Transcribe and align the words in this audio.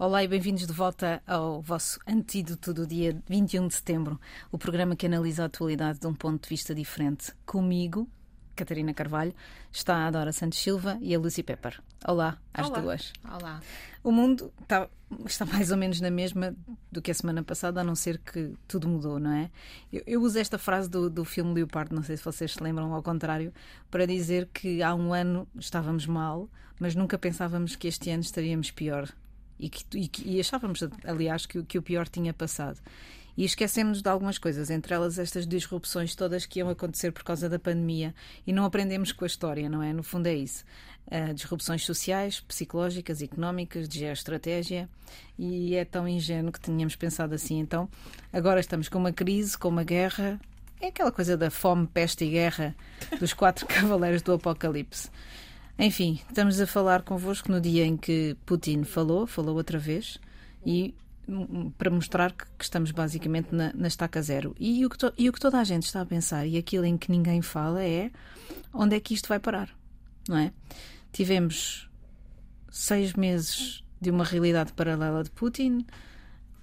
Olá 0.00 0.22
e 0.22 0.28
bem-vindos 0.28 0.64
de 0.64 0.72
volta 0.72 1.20
ao 1.26 1.60
vosso 1.60 1.98
antídoto 2.06 2.72
do 2.72 2.86
dia 2.86 3.20
21 3.28 3.66
de 3.66 3.74
setembro, 3.74 4.20
o 4.52 4.56
programa 4.56 4.94
que 4.94 5.06
analisa 5.06 5.42
a 5.42 5.46
atualidade 5.46 5.98
de 5.98 6.06
um 6.06 6.14
ponto 6.14 6.44
de 6.44 6.48
vista 6.48 6.72
diferente. 6.72 7.32
Comigo, 7.44 8.08
Catarina 8.54 8.94
Carvalho, 8.94 9.34
está 9.72 10.06
a 10.06 10.10
Dora 10.12 10.30
Santos 10.30 10.60
Silva 10.60 10.96
e 11.00 11.12
a 11.12 11.18
Lucy 11.18 11.42
Pepper. 11.42 11.82
Olá, 12.06 12.38
às 12.54 12.68
Olá. 12.68 12.78
duas. 12.80 13.12
Olá. 13.24 13.60
O 14.04 14.12
mundo 14.12 14.52
está, 14.62 14.88
está 15.26 15.44
mais 15.44 15.72
ou 15.72 15.76
menos 15.76 16.00
na 16.00 16.12
mesma 16.12 16.54
do 16.92 17.02
que 17.02 17.10
a 17.10 17.14
semana 17.14 17.42
passada, 17.42 17.80
a 17.80 17.84
não 17.84 17.96
ser 17.96 18.18
que 18.18 18.54
tudo 18.68 18.86
mudou, 18.86 19.18
não 19.18 19.32
é? 19.32 19.50
Eu, 19.92 20.04
eu 20.06 20.22
uso 20.22 20.38
esta 20.38 20.58
frase 20.58 20.88
do, 20.88 21.10
do 21.10 21.24
filme 21.24 21.54
Leopardo, 21.54 21.92
não 21.92 22.04
sei 22.04 22.16
se 22.16 22.24
vocês 22.24 22.52
se 22.52 22.62
lembram, 22.62 22.94
ao 22.94 23.02
contrário, 23.02 23.52
para 23.90 24.06
dizer 24.06 24.48
que 24.54 24.80
há 24.80 24.94
um 24.94 25.12
ano 25.12 25.48
estávamos 25.58 26.06
mal, 26.06 26.48
mas 26.78 26.94
nunca 26.94 27.18
pensávamos 27.18 27.74
que 27.74 27.88
este 27.88 28.10
ano 28.10 28.22
estaríamos 28.22 28.70
pior. 28.70 29.12
E, 29.58 29.68
que, 29.68 29.84
e, 29.98 30.08
que- 30.08 30.28
e 30.28 30.40
achávamos, 30.40 30.80
aliás, 31.04 31.46
que, 31.46 31.62
que 31.62 31.78
o 31.78 31.82
pior 31.82 32.08
tinha 32.08 32.32
passado. 32.32 32.78
E 33.36 33.44
esquecemos 33.44 34.02
de 34.02 34.08
algumas 34.08 34.36
coisas, 34.36 34.68
entre 34.68 34.92
elas 34.94 35.16
estas 35.18 35.46
disrupções 35.46 36.14
todas 36.16 36.44
que 36.44 36.58
iam 36.58 36.68
acontecer 36.68 37.12
por 37.12 37.22
causa 37.22 37.48
da 37.48 37.56
pandemia. 37.58 38.12
E 38.44 38.52
não 38.52 38.64
aprendemos 38.64 39.12
com 39.12 39.24
a 39.24 39.28
história, 39.28 39.68
não 39.68 39.80
é? 39.80 39.92
No 39.92 40.02
fundo 40.02 40.26
é 40.26 40.34
isso. 40.34 40.64
Ah, 41.08 41.32
disrupções 41.32 41.84
sociais, 41.84 42.40
psicológicas, 42.40 43.22
económicas, 43.22 43.88
de 43.88 44.00
geoestratégia. 44.00 44.88
E 45.38 45.76
é 45.76 45.84
tão 45.84 46.08
ingênuo 46.08 46.50
que 46.50 46.60
tínhamos 46.60 46.96
pensado 46.96 47.32
assim. 47.32 47.60
Então, 47.60 47.88
agora 48.32 48.58
estamos 48.58 48.88
com 48.88 48.98
uma 48.98 49.12
crise, 49.12 49.56
com 49.56 49.68
uma 49.68 49.84
guerra. 49.84 50.40
É 50.80 50.88
aquela 50.88 51.12
coisa 51.12 51.36
da 51.36 51.48
fome, 51.50 51.86
peste 51.86 52.24
e 52.24 52.30
guerra 52.30 52.74
dos 53.20 53.32
quatro 53.32 53.66
cavaleiros 53.70 54.20
do 54.22 54.32
Apocalipse. 54.32 55.10
Enfim, 55.78 56.20
estamos 56.28 56.60
a 56.60 56.66
falar 56.66 57.02
convosco 57.02 57.50
no 57.52 57.60
dia 57.60 57.84
em 57.86 57.96
que 57.96 58.36
Putin 58.44 58.82
falou, 58.82 59.26
falou 59.26 59.54
outra 59.56 59.78
vez, 59.78 60.18
e 60.66 60.92
hum, 61.28 61.70
para 61.78 61.88
mostrar 61.90 62.32
que, 62.32 62.44
que 62.58 62.64
estamos 62.64 62.90
basicamente 62.90 63.54
na, 63.54 63.72
na 63.72 63.86
estaca 63.86 64.20
zero. 64.20 64.56
E 64.58 64.84
o, 64.84 64.90
que 64.90 64.98
to- 64.98 65.12
e 65.16 65.28
o 65.28 65.32
que 65.32 65.38
toda 65.38 65.58
a 65.60 65.64
gente 65.64 65.84
está 65.84 66.00
a 66.00 66.06
pensar, 66.06 66.46
e 66.46 66.56
aquilo 66.58 66.84
em 66.84 66.96
que 66.98 67.10
ninguém 67.10 67.40
fala, 67.42 67.82
é 67.84 68.10
onde 68.74 68.96
é 68.96 69.00
que 69.00 69.14
isto 69.14 69.28
vai 69.28 69.38
parar, 69.38 69.70
não 70.28 70.36
é? 70.38 70.52
Tivemos 71.12 71.88
seis 72.70 73.14
meses 73.14 73.84
de 74.00 74.10
uma 74.10 74.24
realidade 74.24 74.72
paralela 74.72 75.22
de 75.22 75.30
Putin, 75.30 75.86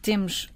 temos 0.01 0.49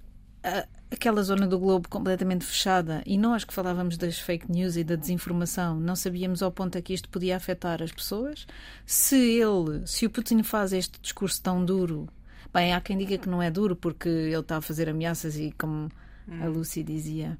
aquela 0.90 1.22
zona 1.22 1.46
do 1.46 1.58
globo 1.58 1.88
completamente 1.88 2.44
fechada 2.44 3.02
e 3.06 3.16
nós 3.16 3.44
que 3.44 3.54
falávamos 3.54 3.96
das 3.96 4.18
fake 4.18 4.50
news 4.50 4.76
e 4.76 4.82
da 4.84 4.96
desinformação 4.96 5.78
não 5.78 5.94
sabíamos 5.94 6.42
ao 6.42 6.50
ponto 6.50 6.76
a 6.76 6.82
que 6.82 6.92
isto 6.92 7.08
podia 7.08 7.36
afetar 7.36 7.82
as 7.82 7.92
pessoas. 7.92 8.46
Se 8.84 9.16
ele, 9.16 9.86
se 9.86 10.06
o 10.06 10.10
Putin 10.10 10.42
faz 10.42 10.72
este 10.72 10.98
discurso 11.00 11.40
tão 11.42 11.64
duro, 11.64 12.08
bem, 12.52 12.72
há 12.74 12.80
quem 12.80 12.98
diga 12.98 13.16
que 13.18 13.28
não 13.28 13.40
é 13.42 13.50
duro 13.50 13.76
porque 13.76 14.08
ele 14.08 14.36
está 14.40 14.56
a 14.56 14.60
fazer 14.60 14.88
ameaças 14.88 15.36
e 15.36 15.52
como 15.56 15.88
a 16.40 16.46
Lucy 16.46 16.82
dizia, 16.82 17.38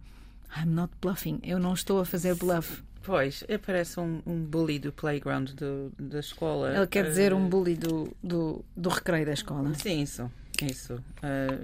I'm 0.57 0.67
not 0.71 0.93
bluffing, 1.01 1.39
eu 1.43 1.59
não 1.59 1.75
estou 1.75 2.01
a 2.01 2.05
fazer 2.05 2.35
bluff. 2.35 2.83
Pois, 3.03 3.43
é, 3.49 3.57
parece 3.57 3.99
um, 3.99 4.21
um 4.27 4.45
bully 4.45 4.79
do 4.79 4.93
playground 4.93 5.51
do- 5.53 5.91
da 5.99 6.21
escola. 6.21 6.77
Ele 6.77 6.87
quer 6.87 7.05
dizer 7.09 7.33
Eh, 7.33 7.35
um 7.35 7.49
bully 7.49 7.75
do, 7.75 8.15
do, 8.23 8.63
do 8.77 8.89
recreio 8.91 9.25
da 9.25 9.33
escola. 9.33 9.73
Sim, 9.75 10.03
isso. 10.03 10.31
Isso. 10.63 11.03
Eh, 11.23 11.59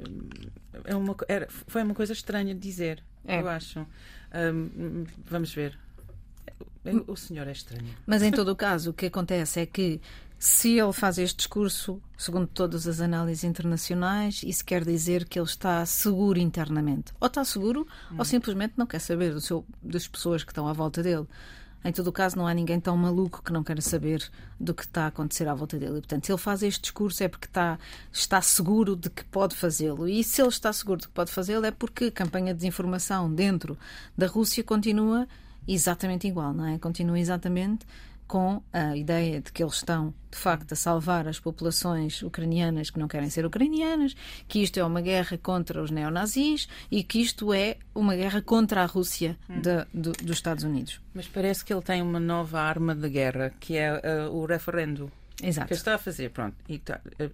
é 0.84 0.94
uma, 0.94 1.16
era, 1.28 1.46
foi 1.50 1.82
uma 1.82 1.94
coisa 1.94 2.12
estranha 2.12 2.54
de 2.54 2.60
dizer, 2.60 3.02
É. 3.26 3.40
eu 3.40 3.48
acho. 3.48 3.86
Ahm, 4.32 5.04
vamos 5.24 5.52
ver. 5.54 5.78
O 7.08 7.16
senhor 7.16 7.48
é 7.48 7.52
estranho. 7.52 7.94
Mas 8.06 8.22
em 8.22 8.30
todo 8.30 8.48
o 8.50 8.56
caso, 8.56 8.90
o 8.90 8.92
que 8.94 9.06
acontece 9.06 9.58
é 9.60 9.66
que 9.66 10.00
se 10.38 10.78
ele 10.78 10.92
faz 10.92 11.18
este 11.18 11.38
discurso, 11.38 12.00
segundo 12.16 12.46
todas 12.46 12.86
as 12.86 13.00
análises 13.00 13.42
internacionais, 13.42 14.42
isso 14.44 14.64
quer 14.64 14.84
dizer 14.84 15.24
que 15.24 15.38
ele 15.38 15.46
está 15.46 15.84
seguro 15.84 16.38
internamente. 16.38 17.12
Ou 17.18 17.26
está 17.26 17.44
seguro, 17.44 17.86
ou 18.16 18.24
simplesmente 18.24 18.74
não 18.76 18.86
quer 18.86 19.00
saber 19.00 19.32
do 19.32 19.40
seu, 19.40 19.64
das 19.82 20.06
pessoas 20.06 20.44
que 20.44 20.52
estão 20.52 20.68
à 20.68 20.72
volta 20.72 21.02
dele. 21.02 21.26
Em 21.84 21.92
todo 21.92 22.08
o 22.08 22.12
caso, 22.12 22.36
não 22.36 22.46
há 22.46 22.54
ninguém 22.54 22.80
tão 22.80 22.96
maluco 22.96 23.42
que 23.42 23.52
não 23.52 23.62
queira 23.62 23.80
saber 23.80 24.28
do 24.58 24.74
que 24.74 24.82
está 24.82 25.04
a 25.04 25.06
acontecer 25.06 25.46
à 25.46 25.54
volta 25.54 25.78
dele. 25.78 25.98
E, 25.98 26.00
portanto, 26.00 26.26
se 26.26 26.32
ele 26.32 26.38
faz 26.38 26.62
este 26.62 26.82
discurso 26.82 27.22
é 27.22 27.28
porque 27.28 27.46
está, 27.46 27.78
está 28.12 28.42
seguro 28.42 28.96
de 28.96 29.08
que 29.08 29.24
pode 29.24 29.54
fazê-lo. 29.54 30.08
E 30.08 30.24
se 30.24 30.42
ele 30.42 30.48
está 30.48 30.72
seguro 30.72 31.00
de 31.00 31.06
que 31.06 31.12
pode 31.12 31.30
fazê-lo 31.30 31.64
é 31.64 31.70
porque 31.70 32.06
a 32.06 32.10
campanha 32.10 32.52
de 32.52 32.58
desinformação 32.58 33.32
dentro 33.32 33.78
da 34.18 34.26
Rússia 34.26 34.64
continua 34.64 35.28
exatamente 35.68 36.26
igual, 36.26 36.52
não 36.52 36.66
é? 36.66 36.78
Continua 36.78 37.18
exatamente 37.18 37.86
com 38.26 38.62
a 38.72 38.96
ideia 38.96 39.40
de 39.40 39.52
que 39.52 39.62
eles 39.62 39.74
estão, 39.76 40.12
de 40.30 40.36
facto, 40.36 40.72
a 40.72 40.76
salvar 40.76 41.28
as 41.28 41.38
populações 41.38 42.22
ucranianas 42.22 42.90
que 42.90 42.98
não 42.98 43.06
querem 43.08 43.30
ser 43.30 43.46
ucranianas, 43.46 44.16
que 44.48 44.60
isto 44.62 44.78
é 44.80 44.84
uma 44.84 45.00
guerra 45.00 45.38
contra 45.38 45.82
os 45.82 45.90
neonazis 45.90 46.68
e 46.90 47.02
que 47.04 47.20
isto 47.20 47.52
é 47.52 47.76
uma 47.94 48.16
guerra 48.16 48.42
contra 48.42 48.82
a 48.82 48.86
Rússia 48.86 49.38
da- 49.48 49.86
do- 49.94 50.12
dos 50.12 50.36
Estados 50.36 50.64
Unidos. 50.64 51.00
Mas 51.14 51.28
parece 51.28 51.64
que 51.64 51.72
ele 51.72 51.82
tem 51.82 52.02
uma 52.02 52.18
nova 52.20 52.60
arma 52.60 52.94
de 52.94 53.08
guerra, 53.08 53.52
que 53.60 53.76
é 53.76 54.00
eh, 54.02 54.26
o 54.28 54.44
referendo. 54.44 55.10
Exato. 55.42 55.68
Que 55.68 55.74
está 55.74 55.94
a 55.94 55.98
fazer, 55.98 56.30
pronto. 56.30 56.56
E 56.68 56.76
está, 56.76 57.00
eh, 57.18 57.30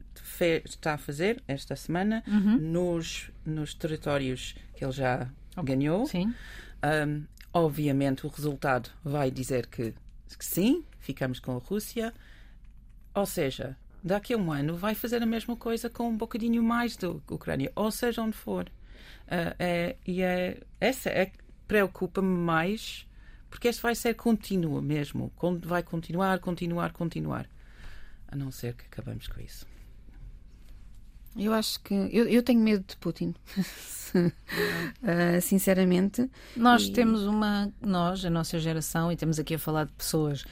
está 0.65 0.95
a 0.95 0.99
fazer 0.99 1.41
esta 1.47 1.77
semana 1.77 2.23
Uhum. 2.27 2.59
nos, 2.59 3.31
nos 3.47 3.75
territórios 3.75 4.55
que 4.75 4.85
ele 4.85 4.93
já 4.93 5.29
ganhou. 5.63 6.05
Sim. 6.07 6.35
Um, 6.85 7.23
obviamente, 7.53 8.27
o 8.27 8.29
resultado 8.29 8.91
vai 9.05 9.31
dizer 9.31 9.67
que, 9.69 9.95
que 10.37 10.45
sim, 10.45 10.85
ficamos 10.99 11.41
com 11.41 11.57
a 11.57 11.59
Rússia. 11.59 12.13
Ou 13.15 13.27
seja, 13.27 13.77
daqui 14.03 14.35
a 14.35 14.37
um 14.37 14.51
ano 14.53 14.77
vai 14.77 14.95
fazer 14.95 15.23
a 15.23 15.27
mesma 15.27 15.57
coisa 15.57 15.89
com 15.91 16.09
um 16.09 16.17
bocadinho 16.17 16.63
mais 16.63 16.97
da 16.97 17.09
Ucrânia, 17.11 17.71
ou 17.75 17.91
seja, 17.91 18.23
onde 18.23 18.37
for. 18.37 18.65
Uh, 19.27 19.55
é, 19.59 19.97
e 20.07 20.23
é, 20.23 20.61
essa 20.81 21.09
é 21.09 21.33
preocupa-me 21.67 22.37
mais, 22.39 23.07
porque 23.49 23.69
este 23.69 23.81
vai 23.83 23.95
ser 23.95 24.15
contínuo 24.15 24.83
mesmo. 24.83 25.33
Vai 25.63 25.83
continuar, 25.83 26.39
continuar, 26.39 26.93
continuar. 26.93 27.49
A 28.29 28.37
não 28.37 28.51
ser 28.51 28.75
que 28.75 28.85
acabamos 28.85 29.27
com 29.27 29.41
isso. 29.41 29.67
Eu 31.37 31.53
acho 31.55 31.81
que. 31.81 31.95
Eu, 32.13 32.29
eu 32.29 32.43
tenho 32.43 32.61
medo 32.61 32.85
de 32.87 32.97
Putin. 32.97 33.35
Ah, 35.03 35.41
sinceramente. 35.41 36.31
Nós 36.55 36.83
E- 36.85 36.93
temos 36.93 37.23
uma, 37.23 37.73
nós, 37.81 38.23
a 38.25 38.29
nossa 38.29 38.59
geração, 38.59 39.11
e 39.11 39.17
temos 39.17 39.39
aqui 39.39 39.55
a 39.55 39.59
falar 39.59 39.87
de 39.87 39.93
pessoas 39.93 40.45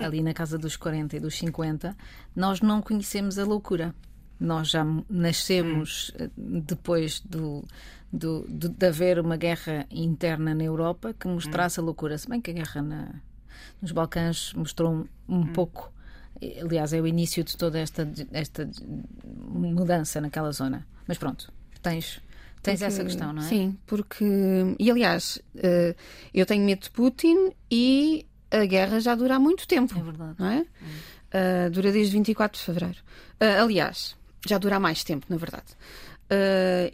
ali 0.00 0.20
na 0.20 0.34
casa 0.34 0.58
dos 0.58 0.76
40 0.76 1.16
e 1.16 1.20
dos 1.20 1.36
50, 1.38 1.96
nós 2.34 2.60
não 2.60 2.82
conhecemos 2.82 3.38
a 3.38 3.44
loucura. 3.44 3.94
Nós 4.40 4.68
já 4.68 4.84
nascemos 5.08 6.10
eh, 6.18 6.28
depois 6.36 7.20
do, 7.20 7.64
do, 8.12 8.44
do- 8.48 8.68
de 8.68 8.86
haver 8.86 9.20
uma 9.20 9.36
guerra 9.36 9.86
interna 9.92 10.52
na 10.52 10.64
Europa 10.64 11.14
que 11.14 11.28
mostrasse 11.28 11.78
a 11.78 11.82
loucura. 11.84 12.18
Se 12.18 12.28
bem 12.28 12.40
que 12.40 12.50
a 12.50 12.54
guerra 12.54 12.82
na- 12.82 13.14
nos 13.80 13.92
Balcãs 13.92 14.52
mostrou 14.54 14.92
um, 14.92 15.06
um 15.28 15.46
pouco. 15.52 15.92
Eh, 16.40 16.60
Aliás, 16.62 16.92
é 16.92 17.00
o 17.00 17.06
início 17.06 17.42
de 17.44 17.56
toda 17.56 17.78
esta, 17.78 18.08
esta 18.32 18.68
mudança 19.48 20.20
naquela 20.20 20.52
zona. 20.52 20.86
Mas 21.06 21.18
pronto, 21.18 21.52
tens, 21.82 22.20
tens 22.62 22.80
porque- 22.80 22.84
essa 22.84 23.04
questão, 23.04 23.32
não 23.32 23.42
é? 23.42 23.48
Sim, 23.48 23.76
porque. 23.86 24.24
E 24.78 24.90
aliás, 24.90 25.38
eh, 25.56 25.94
eu 26.32 26.46
tenho 26.46 26.64
medo 26.64 26.82
de 26.82 26.90
Putin 26.90 27.52
e 27.70 28.26
a 28.50 28.64
guerra 28.64 29.00
já 29.00 29.14
dura 29.14 29.36
há 29.36 29.38
muito 29.38 29.66
tempo. 29.66 29.98
É 29.98 30.02
verdade. 30.02 30.34
não 30.38 30.46
é? 30.46 30.66
Ah, 31.32 31.68
dura 31.68 31.90
desde 31.90 32.12
24 32.12 32.58
de 32.58 32.64
fevereiro. 32.64 32.98
Ah, 33.40 33.62
aliás, 33.62 34.16
já 34.46 34.56
dura 34.58 34.76
há 34.76 34.80
mais 34.80 35.02
tempo, 35.02 35.26
na 35.28 35.36
verdade. 35.36 35.66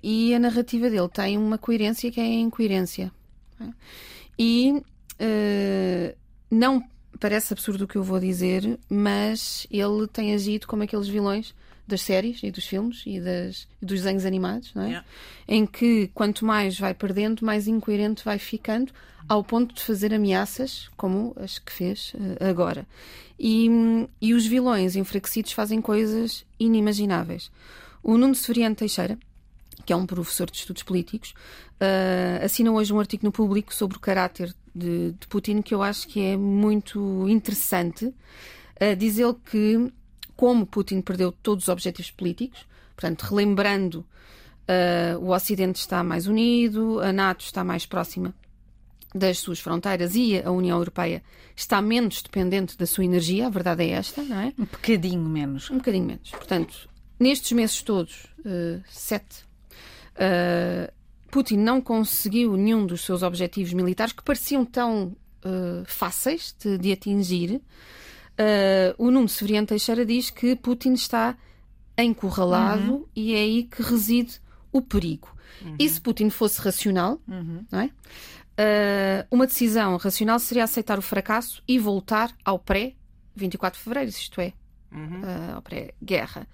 E 0.02 0.34
a 0.34 0.38
narrativa 0.38 0.88
dele 0.90 1.08
tem 1.08 1.36
uma 1.38 1.56
coerência 1.58 2.10
que 2.10 2.20
é 2.20 2.25
a 2.25 2.26
incoerência. 2.26 3.12
não 3.58 3.69
é? 3.69 3.72
E 4.38 4.82
não 6.50 6.82
parece 7.18 7.52
absurdo 7.52 7.84
o 7.84 7.88
que 7.88 7.96
eu 7.96 8.02
vou 8.02 8.20
dizer, 8.20 8.78
mas 8.88 9.66
ele 9.70 10.06
tem 10.06 10.34
agido 10.34 10.66
como 10.66 10.82
aqueles 10.82 11.08
vilões 11.08 11.54
das 11.86 12.02
séries 12.02 12.40
e 12.42 12.50
dos 12.50 12.64
filmes 12.64 13.02
e 13.04 13.20
das, 13.20 13.66
dos 13.82 13.98
desenhos 13.98 14.24
animados, 14.24 14.72
não 14.74 14.82
é? 14.84 14.86
Yeah. 14.86 15.06
Em 15.48 15.66
que 15.66 16.08
quanto 16.14 16.44
mais 16.44 16.78
vai 16.78 16.94
perdendo, 16.94 17.44
mais 17.44 17.66
incoerente 17.66 18.24
vai 18.24 18.38
ficando, 18.38 18.92
ao 19.28 19.44
ponto 19.44 19.74
de 19.74 19.82
fazer 19.82 20.14
ameaças 20.14 20.88
como 20.96 21.34
as 21.36 21.58
que 21.58 21.72
fez 21.72 22.12
eh, 22.14 22.48
agora. 22.48 22.86
E, 23.38 23.68
e 24.20 24.34
os 24.34 24.46
vilões 24.46 24.96
enfraquecidos 24.96 25.52
fazem 25.52 25.80
coisas 25.80 26.44
inimagináveis. 26.58 27.50
O 28.02 28.16
Nuno 28.16 28.34
Severiano 28.34 28.74
Teixeira, 28.74 29.18
que 29.84 29.92
é 29.92 29.96
um 29.96 30.06
professor 30.06 30.50
de 30.50 30.56
estudos 30.56 30.82
políticos, 30.82 31.34
eh, 31.78 32.40
assina 32.42 32.72
hoje 32.72 32.92
um 32.92 32.98
artigo 32.98 33.24
no 33.24 33.32
público 33.32 33.74
sobre 33.74 33.96
o 33.96 34.00
caráter 34.00 34.54
de, 34.75 35.12
de 35.12 35.26
Putin 35.28 35.62
que 35.62 35.75
eu 35.75 35.82
acho 35.82 36.06
que 36.08 36.20
é 36.20 36.37
muito 36.37 37.28
interessante. 37.28 38.06
Uh, 38.06 38.96
diz 38.96 39.19
ele 39.19 39.34
que, 39.50 39.93
como 40.37 40.67
Putin 40.67 41.00
perdeu 41.00 41.32
todos 41.32 41.64
os 41.64 41.69
objetivos 41.69 42.11
políticos, 42.11 42.67
portanto, 42.96 43.22
relembrando, 43.22 44.06
uh, 44.70 45.19
o 45.19 45.34
Ocidente 45.34 45.81
está 45.81 46.02
mais 46.02 46.26
unido, 46.26 47.00
a 47.00 47.12
NATO 47.12 47.44
está 47.44 47.64
mais 47.64 47.87
próxima 47.87 48.34
das 49.14 49.38
suas 49.38 49.58
fronteiras 49.58 50.14
e 50.14 50.40
a 50.40 50.50
União 50.50 50.78
Europeia 50.78 51.22
está 51.56 51.82
menos 51.82 52.22
dependente 52.22 52.78
da 52.78 52.87
sua 52.87 53.05
energia, 53.05 53.46
a 53.46 53.50
verdade 53.50 53.84
é 53.84 53.90
esta, 53.90 54.22
não 54.22 54.40
é? 54.40 54.52
Um 54.58 54.64
bocadinho 54.64 55.28
menos. 55.28 55.70
Um 55.70 55.78
bocadinho 55.78 56.06
menos. 56.06 56.31
Portanto, 56.31 56.88
nestes 57.19 57.52
meses 57.52 57.82
todos, 57.82 58.26
uh, 58.40 58.82
sete, 58.88 59.44
uh, 60.14 60.93
Putin 61.31 61.56
não 61.59 61.81
conseguiu 61.81 62.56
nenhum 62.56 62.87
dos 62.87 63.03
seus 63.03 63.23
objetivos 63.23 63.73
militares 63.73 64.12
que 64.12 64.23
pareciam 64.23 64.65
tão 64.65 65.17
uh, 65.44 65.85
fáceis 65.87 66.55
de, 66.59 66.79
de 66.79 66.93
atingir. 66.93 67.61
o 68.99 69.11
Nuno 69.11 69.29
Severiano 69.29 69.67
Teixeira 69.67 70.05
diz 70.05 70.31
que 70.31 70.56
Putin 70.56 70.94
está 70.94 71.37
encurralado 71.99 72.93
uhum. 72.93 73.06
e 73.15 73.35
é 73.35 73.38
aí 73.38 73.65
que 73.65 73.82
reside 73.82 74.41
o 74.73 74.81
perigo. 74.81 75.35
Uhum. 75.62 75.77
E 75.79 75.88
se 75.88 76.00
Putin 76.00 76.31
fosse 76.31 76.61
racional, 76.61 77.21
uhum. 77.29 77.65
não 77.71 77.81
é? 77.81 77.91
uma 79.31 79.47
decisão 79.47 79.97
racional 79.97 80.38
seria 80.38 80.65
aceitar 80.65 80.99
o 80.99 81.03
fracasso 81.03 81.62
e 81.67 81.79
voltar 81.79 82.31
ao 82.44 82.59
pré-24 82.59 83.73
de 83.73 83.79
fevereiro, 83.79 84.11
isto 84.11 84.41
é, 84.41 84.53
uh, 84.93 85.56
ao 85.56 85.62
pré-guerra. 85.62 86.47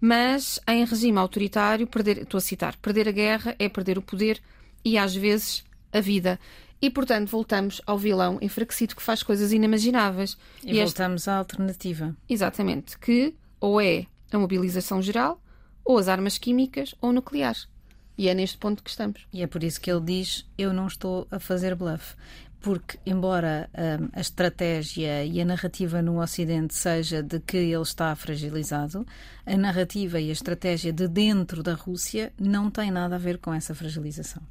Mas 0.00 0.58
em 0.66 0.84
regime 0.84 1.18
autoritário, 1.18 1.86
perder, 1.86 2.18
estou 2.18 2.38
a 2.38 2.40
citar, 2.40 2.76
perder 2.76 3.08
a 3.08 3.12
guerra 3.12 3.54
é 3.58 3.68
perder 3.68 3.98
o 3.98 4.02
poder 4.02 4.40
e 4.84 4.96
às 4.96 5.14
vezes 5.14 5.64
a 5.92 6.00
vida. 6.00 6.40
E, 6.80 6.88
portanto, 6.88 7.28
voltamos 7.28 7.82
ao 7.86 7.98
vilão 7.98 8.38
enfraquecido 8.40 8.96
que 8.96 9.02
faz 9.02 9.22
coisas 9.22 9.52
inimagináveis. 9.52 10.38
E, 10.64 10.78
e 10.78 10.82
voltamos 10.82 11.28
à 11.28 11.36
alternativa. 11.36 12.16
Exatamente. 12.28 12.98
Que 12.98 13.34
ou 13.60 13.78
é 13.80 14.06
a 14.32 14.38
mobilização 14.38 15.02
geral, 15.02 15.42
ou 15.84 15.98
as 15.98 16.08
armas 16.08 16.38
químicas 16.38 16.94
ou 17.00 17.12
nucleares. 17.12 17.68
E 18.16 18.28
é 18.28 18.34
neste 18.34 18.56
ponto 18.56 18.82
que 18.82 18.90
estamos. 18.90 19.26
E 19.32 19.42
é 19.42 19.46
por 19.46 19.62
isso 19.62 19.80
que 19.80 19.90
ele 19.90 20.00
diz: 20.00 20.46
Eu 20.56 20.72
não 20.72 20.86
estou 20.86 21.26
a 21.30 21.38
fazer 21.38 21.74
bluff 21.74 22.14
porque, 22.60 22.98
embora 23.06 23.70
um, 23.74 24.08
a 24.12 24.20
estratégia 24.20 25.24
e 25.24 25.40
a 25.40 25.44
narrativa 25.44 26.02
no 26.02 26.20
Ocidente 26.20 26.74
seja 26.74 27.22
de 27.22 27.40
que 27.40 27.56
ele 27.56 27.82
está 27.82 28.14
fragilizado, 28.14 29.06
a 29.46 29.56
narrativa 29.56 30.20
e 30.20 30.28
a 30.28 30.32
estratégia 30.32 30.92
de 30.92 31.08
dentro 31.08 31.62
da 31.62 31.74
Rússia 31.74 32.32
não 32.38 32.70
tem 32.70 32.90
nada 32.90 33.16
a 33.16 33.18
ver 33.18 33.38
com 33.38 33.54
essa 33.54 33.74
fragilização. 33.74 34.42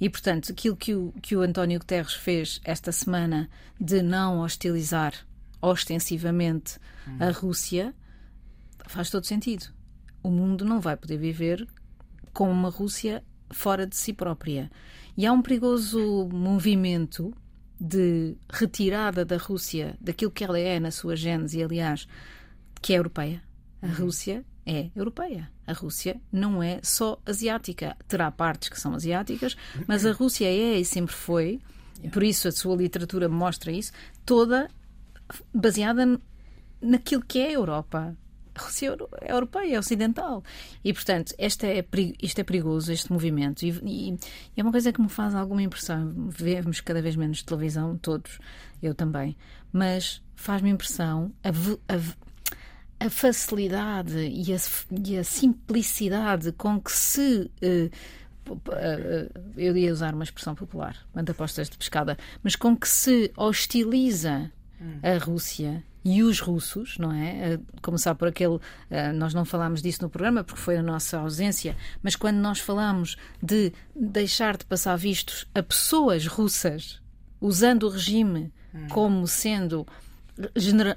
E, 0.00 0.08
portanto, 0.08 0.50
aquilo 0.50 0.76
que 0.76 0.94
o, 0.94 1.12
que 1.20 1.36
o 1.36 1.42
António 1.42 1.78
Guterres 1.78 2.14
fez 2.14 2.60
esta 2.64 2.90
semana 2.90 3.48
de 3.80 4.02
não 4.02 4.40
hostilizar 4.40 5.12
ostensivamente 5.60 6.78
hum. 7.06 7.18
a 7.20 7.30
Rússia 7.30 7.94
faz 8.86 9.10
todo 9.10 9.26
sentido. 9.26 9.66
O 10.22 10.30
mundo 10.30 10.64
não 10.64 10.80
vai 10.80 10.96
poder 10.96 11.18
viver 11.18 11.68
com 12.32 12.50
uma 12.50 12.70
Rússia 12.70 13.22
fora 13.50 13.86
de 13.86 13.94
si 13.94 14.12
própria. 14.12 14.70
E 15.16 15.26
há 15.26 15.32
um 15.32 15.42
perigoso 15.42 16.28
movimento 16.32 17.34
de 17.80 18.36
retirada 18.50 19.24
da 19.24 19.36
Rússia 19.36 19.96
daquilo 20.00 20.30
que 20.30 20.44
ela 20.44 20.58
é 20.58 20.78
na 20.78 20.90
sua 20.90 21.16
gênese, 21.16 21.62
aliás, 21.62 22.06
que 22.80 22.92
é 22.92 22.98
europeia. 22.98 23.42
A 23.80 23.86
uhum. 23.86 23.94
Rússia 23.94 24.44
é 24.64 24.90
europeia. 24.94 25.50
A 25.66 25.72
Rússia 25.72 26.20
não 26.30 26.62
é 26.62 26.80
só 26.82 27.20
asiática. 27.26 27.96
Terá 28.06 28.30
partes 28.30 28.68
que 28.68 28.80
são 28.80 28.94
asiáticas, 28.94 29.56
mas 29.86 30.06
a 30.06 30.12
Rússia 30.12 30.46
é 30.46 30.78
e 30.78 30.84
sempre 30.84 31.14
foi, 31.14 31.60
por 32.12 32.22
isso 32.22 32.48
a 32.48 32.52
sua 32.52 32.76
literatura 32.76 33.28
mostra 33.28 33.72
isso, 33.72 33.92
toda 34.24 34.68
baseada 35.52 36.20
naquilo 36.80 37.22
que 37.22 37.38
é 37.38 37.48
a 37.48 37.52
Europa. 37.52 38.16
Rússia 38.62 38.96
é 39.20 39.32
europeia, 39.32 39.76
é 39.76 39.78
ocidental. 39.78 40.42
E, 40.84 40.92
portanto, 40.92 41.34
este 41.38 41.66
é, 41.66 41.84
isto 42.22 42.38
é 42.38 42.44
perigoso, 42.44 42.92
este 42.92 43.12
movimento. 43.12 43.62
E, 43.62 43.70
e, 43.84 44.18
é 44.56 44.62
uma 44.62 44.72
coisa 44.72 44.92
que 44.92 45.00
me 45.00 45.08
faz 45.08 45.34
alguma 45.34 45.62
impressão. 45.62 46.12
Vemos 46.28 46.80
cada 46.80 47.02
vez 47.02 47.16
menos 47.16 47.42
televisão, 47.42 47.96
todos, 47.98 48.38
eu 48.82 48.94
também. 48.94 49.36
Mas 49.72 50.22
faz-me 50.34 50.70
impressão 50.70 51.32
a, 51.42 51.48
a, 51.94 53.06
a 53.06 53.10
facilidade 53.10 54.18
e 54.18 54.54
a, 54.54 54.58
e 55.04 55.18
a, 55.18 55.24
simplicidade 55.24 56.52
com 56.52 56.80
que 56.80 56.92
se. 56.92 57.50
Uh, 57.62 57.90
eu 59.56 59.76
ia 59.76 59.92
usar 59.92 60.14
uma 60.14 60.24
expressão 60.24 60.52
popular, 60.52 60.96
manda 61.14 61.30
apostas 61.30 61.70
de 61.70 61.78
pescada, 61.78 62.18
mas 62.42 62.56
com 62.56 62.76
que 62.76 62.88
se 62.88 63.32
hostiliza 63.36 64.50
hum. 64.80 64.98
a 65.00 65.16
Rússia 65.24 65.84
e 66.04 66.22
os 66.22 66.40
russos, 66.40 66.98
não 66.98 67.12
é? 67.12 67.54
Eh, 67.54 67.60
começar 67.80 68.14
por 68.14 68.28
aquele. 68.28 68.58
Eh, 68.90 69.12
nós 69.12 69.32
não 69.32 69.44
falámos 69.44 69.80
disso 69.80 70.02
no 70.02 70.10
programa 70.10 70.42
porque 70.42 70.60
foi 70.60 70.76
a 70.76 70.82
nossa 70.82 71.18
ausência, 71.18 71.76
mas 72.02 72.16
quando 72.16 72.38
nós 72.38 72.58
falamos 72.58 73.16
de 73.42 73.72
deixar 73.94 74.56
de 74.56 74.64
passar 74.64 74.96
vistos 74.96 75.46
a 75.54 75.62
pessoas 75.62 76.26
russas 76.26 77.00
usando 77.40 77.84
o 77.84 77.88
regime 77.88 78.52
hum. 78.74 78.88
como 78.88 79.26
sendo 79.26 79.86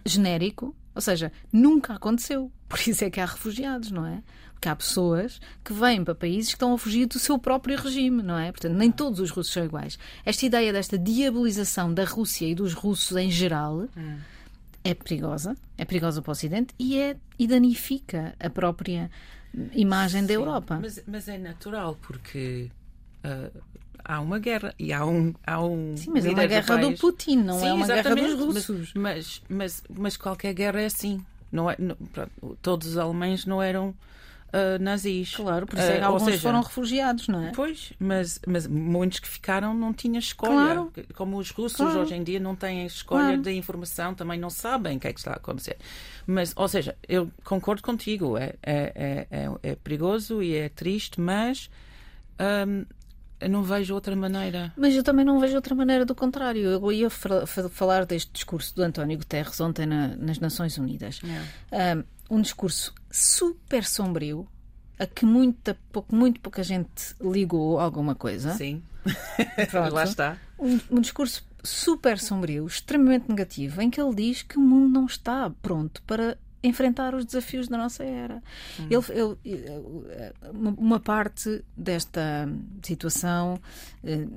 genérico, 0.06 0.75
ou 0.94 1.02
seja, 1.02 1.31
nunca 1.52 1.94
aconteceu. 1.94 2.52
Por 2.68 2.80
isso 2.88 3.04
é 3.04 3.10
que 3.10 3.19
há 3.19 3.25
refugiados, 3.25 3.92
não 3.92 4.06
é? 4.06 4.24
Porque 4.54 4.69
há 4.69 4.75
pessoas 4.75 5.40
que 5.63 5.74
vêm 5.74 6.04
para 6.04 6.16
países 6.16 6.48
que 6.48 6.56
estão 6.56 6.74
a 6.74 6.78
fugir 6.78 7.06
do 7.06 7.19
seu 7.19 7.38
próprio 7.38 7.78
regime, 7.78 8.24
não 8.24 8.40
é? 8.40 8.52
Portanto, 8.52 8.74
nem 8.74 8.92
todos 8.92 9.19
os 9.19 9.30
russos 9.30 9.54
são 9.54 9.66
iguais. 9.66 10.00
Esta 10.25 10.46
ideia 10.46 10.74
desta 10.74 10.98
diabolização 10.98 11.94
da 11.94 12.06
Rússia 12.06 12.48
e 12.48 12.56
dos 12.56 12.74
russos 12.74 13.16
em 13.18 13.30
geral. 13.30 13.88
Hum 13.96 14.18
é 14.86 14.94
perigosa, 14.94 15.58
é 15.80 15.84
perigosa 15.84 16.22
para 16.22 16.30
o 16.30 16.34
Ocidente 16.34 16.74
e, 16.78 16.98
é, 16.98 17.18
e 17.40 17.48
danifica 17.48 18.36
a 18.40 18.50
própria 18.52 19.10
imagem 19.74 20.22
Sim, 20.22 20.28
da 20.28 20.34
Europa. 20.34 20.80
Mas, 20.80 21.04
mas, 21.08 21.28
é 21.28 21.40
natural, 21.40 21.98
porque 22.04 22.70
uh, 23.26 23.62
há 24.04 24.22
uma 24.22 24.38
guerra 24.38 24.76
e 24.78 24.94
há 24.94 25.04
um. 25.04 25.34
Há 25.46 25.64
um 25.64 25.98
Sim, 25.98 26.12
mas 26.14 26.26
é 26.26 26.30
uma 26.30 26.46
guerra 26.46 26.78
do, 26.78 26.92
do 26.92 26.98
Putin, 26.98 27.38
não 27.38 27.60
Sim, 27.60 27.68
é 27.68 27.74
uma 27.74 27.88
guerra 27.88 28.16
dos 28.16 28.34
russos. 28.36 28.94
Mas, 28.94 29.42
mas, 29.50 29.84
mas, 29.90 30.16
qualquer 30.16 30.54
guerra 30.54 30.82
é 30.82 30.86
assim. 30.86 31.26
Não 31.52 31.70
é, 31.70 31.76
não, 31.80 31.96
pronto, 31.96 32.58
todos 32.62 32.90
os 32.90 32.98
alemães 32.98 33.44
não 33.46 33.62
eram 33.64 33.96
uh, 34.50 34.81
nazis. 34.81 35.36
Claro, 35.36 35.65
por 35.65 35.77
isso 35.77 35.88
é 35.88 35.97
que 35.97 36.03
uh, 36.03 36.07
alguns 36.07 36.24
seja, 36.24 36.39
foram 36.39 36.62
refugiados, 36.62 37.27
não 37.27 37.47
é? 37.47 37.51
Pois, 37.51 37.94
mas, 38.00 38.39
mas 38.47 38.68
muitos 38.68 39.19
que 39.19 39.27
ficaram 39.27 39.74
não 39.74 39.94
tinham 39.94 40.19
escolha. 40.19 40.51
Claro. 40.51 40.92
Como 41.15 41.38
os 41.38 41.51
russos 41.51 41.77
claro. 41.77 42.01
hoje 42.01 42.15
em 42.15 42.24
dia 42.24 42.39
não 42.39 42.56
têm 42.56 42.86
escolha 42.86 43.24
claro. 43.24 43.42
da 43.42 43.51
informação, 43.51 44.13
também 44.13 44.39
não 44.39 44.50
sabem 44.50 44.97
o 44.97 45.00
que 45.00 45.07
é 45.07 45.13
que 45.13 45.19
está 45.19 45.31
a 45.31 45.36
acontecer. 45.36 45.77
Mas, 46.27 46.53
ou 46.56 46.68
seja, 46.68 46.95
eu 47.07 47.30
concordo 47.44 47.81
contigo, 47.81 48.38
é, 48.38 48.56
é, 48.63 49.27
é, 49.30 49.50
é 49.63 49.75
perigoso 49.75 50.42
e 50.42 50.56
é 50.56 50.69
triste, 50.69 51.19
mas. 51.19 51.69
Um, 52.68 52.85
eu 53.40 53.49
não 53.49 53.64
vejo 53.64 53.94
outra 53.94 54.16
maneira. 54.16 54.71
Mas 54.78 54.95
eu 54.95 55.04
também 55.04 55.25
não 55.25 55.40
vejo 55.40 55.56
outra 55.56 55.75
maneira, 55.75 56.06
do 56.06 56.16
contrário. 56.16 56.61
Eu 56.61 56.92
ia 56.92 57.09
falar 57.09 58.06
deste 58.06 58.31
discurso 58.31 58.73
do 58.75 58.81
António 58.81 59.18
Guterres 59.18 59.59
ontem 59.59 59.85
na, 59.85 60.16
nas 60.16 60.40
Nações 60.40 60.78
Unidas. 60.78 61.19
Um, 61.23 62.04
um 62.30 62.42
discurso 62.42 62.94
super 63.12 63.84
sombrio 63.84 64.48
a 64.98 65.06
que 65.06 65.26
muita, 65.26 65.78
pouco, 65.92 66.16
muito 66.16 66.40
pouca 66.40 66.64
gente 66.64 67.16
ligou 67.22 67.80
alguma 67.80 68.16
coisa. 68.16 68.54
Sim. 68.54 68.82
Lá 69.92 70.04
está. 70.04 70.38
Um, 70.58 70.80
um, 70.90 71.02
discurso 71.02 71.46
super 71.64 72.18
sombrio, 72.18 72.66
extremamente 72.66 73.30
negativo, 73.30 73.82
em 73.82 73.90
que 73.90 74.00
ele 74.00 74.16
diz 74.16 74.42
que 74.42 74.58
o 74.58 74.62
mundo 74.62 74.94
não 74.94 75.06
está 75.06 75.52
pronto 75.62 76.02
para 76.04 76.38
enfrentar 76.64 77.14
os 77.14 77.26
desafios 77.26 77.68
da 77.68 77.78
nossa 77.78 78.04
era. 78.04 78.42
Hum. 78.80 78.88
Ele, 78.90 79.38
ele, 79.44 80.34
uma 80.54 81.00
parte 81.00 81.64
desta 81.78 82.50
situação 82.82 83.60
eh, 84.04 84.28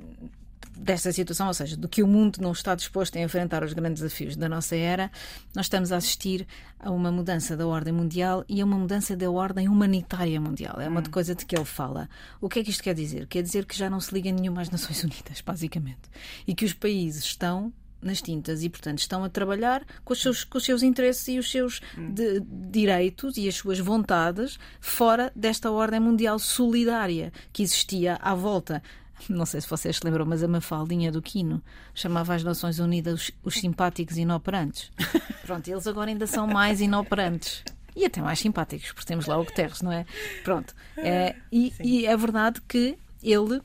desta 0.79 1.11
situação, 1.11 1.47
ou 1.47 1.53
seja, 1.53 1.75
do 1.75 1.87
que 1.87 2.01
o 2.01 2.07
mundo 2.07 2.39
não 2.41 2.51
está 2.51 2.73
disposto 2.73 3.17
a 3.17 3.21
enfrentar 3.21 3.63
os 3.63 3.73
grandes 3.73 4.01
desafios 4.01 4.35
da 4.35 4.47
nossa 4.47 4.75
era, 4.75 5.11
nós 5.53 5.65
estamos 5.65 5.91
a 5.91 5.97
assistir 5.97 6.47
a 6.79 6.89
uma 6.89 7.11
mudança 7.11 7.57
da 7.57 7.67
ordem 7.67 7.93
mundial 7.93 8.45
e 8.47 8.61
a 8.61 8.65
uma 8.65 8.77
mudança 8.77 9.15
da 9.15 9.29
ordem 9.29 9.67
humanitária 9.67 10.39
mundial. 10.39 10.79
É 10.79 10.87
uma 10.87 11.01
hum. 11.01 11.11
coisa 11.11 11.35
de 11.35 11.45
que 11.45 11.55
ele 11.55 11.65
fala. 11.65 12.09
O 12.39 12.47
que 12.47 12.59
é 12.59 12.63
que 12.63 12.69
isto 12.69 12.83
quer 12.83 12.95
dizer? 12.95 13.27
Quer 13.27 13.43
dizer 13.43 13.65
que 13.65 13.77
já 13.77 13.89
não 13.89 13.99
se 13.99 14.13
liga 14.13 14.31
nenhuma 14.31 14.61
às 14.61 14.69
Nações 14.71 15.03
Unidas, 15.03 15.41
basicamente. 15.41 16.09
E 16.47 16.55
que 16.55 16.65
os 16.65 16.73
países 16.73 17.25
estão 17.25 17.73
nas 18.01 18.21
tintas 18.21 18.63
e, 18.63 18.69
portanto, 18.69 18.99
estão 18.99 19.23
a 19.25 19.29
trabalhar 19.29 19.85
com 20.05 20.13
os 20.13 20.21
seus, 20.21 20.45
com 20.45 20.57
os 20.57 20.63
seus 20.63 20.83
interesses 20.83 21.27
e 21.27 21.37
os 21.37 21.51
seus 21.51 21.81
hum. 21.97 22.13
de, 22.13 22.39
direitos 22.71 23.35
e 23.37 23.47
as 23.47 23.55
suas 23.55 23.79
vontades 23.79 24.57
fora 24.79 25.31
desta 25.35 25.69
ordem 25.69 25.99
mundial 25.99 26.39
solidária 26.39 27.33
que 27.51 27.61
existia 27.61 28.15
à 28.21 28.33
volta 28.33 28.81
não 29.29 29.45
sei 29.45 29.61
se 29.61 29.69
vocês 29.69 29.97
se 29.97 30.05
lembram, 30.05 30.25
mas 30.25 30.43
a 30.43 30.47
Mafaldinha 30.47 31.11
do 31.11 31.21
Quino 31.21 31.61
chamava 31.93 32.35
as 32.35 32.43
Nações 32.43 32.79
Unidas 32.79 33.13
os, 33.13 33.31
os 33.43 33.55
simpáticos 33.55 34.17
inoperantes. 34.17 34.91
Pronto, 35.45 35.67
eles 35.67 35.87
agora 35.87 36.09
ainda 36.09 36.27
são 36.27 36.47
mais 36.47 36.79
inoperantes. 36.79 37.63
E 37.95 38.05
até 38.05 38.21
mais 38.21 38.39
simpáticos, 38.39 38.91
porque 38.91 39.07
temos 39.07 39.25
lá 39.25 39.37
o 39.37 39.43
Guterres, 39.43 39.81
não 39.81 39.91
é? 39.91 40.05
Pronto. 40.43 40.73
É, 40.97 41.35
e, 41.51 41.73
e 41.83 42.05
é 42.05 42.15
verdade 42.15 42.61
que 42.67 42.97
ele 43.21 43.61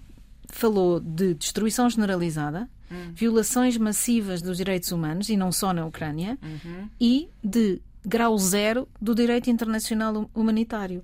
falou 0.48 0.98
de 0.98 1.34
destruição 1.34 1.88
generalizada, 1.88 2.68
hum. 2.90 3.12
violações 3.14 3.76
massivas 3.76 4.42
dos 4.42 4.56
direitos 4.56 4.90
humanos, 4.92 5.28
e 5.28 5.36
não 5.36 5.52
só 5.52 5.72
na 5.72 5.84
Ucrânia, 5.86 6.38
uhum. 6.42 6.88
e 7.00 7.28
de 7.42 7.80
grau 8.04 8.36
zero 8.38 8.86
do 9.00 9.14
direito 9.14 9.48
internacional 9.48 10.28
humanitário. 10.34 11.02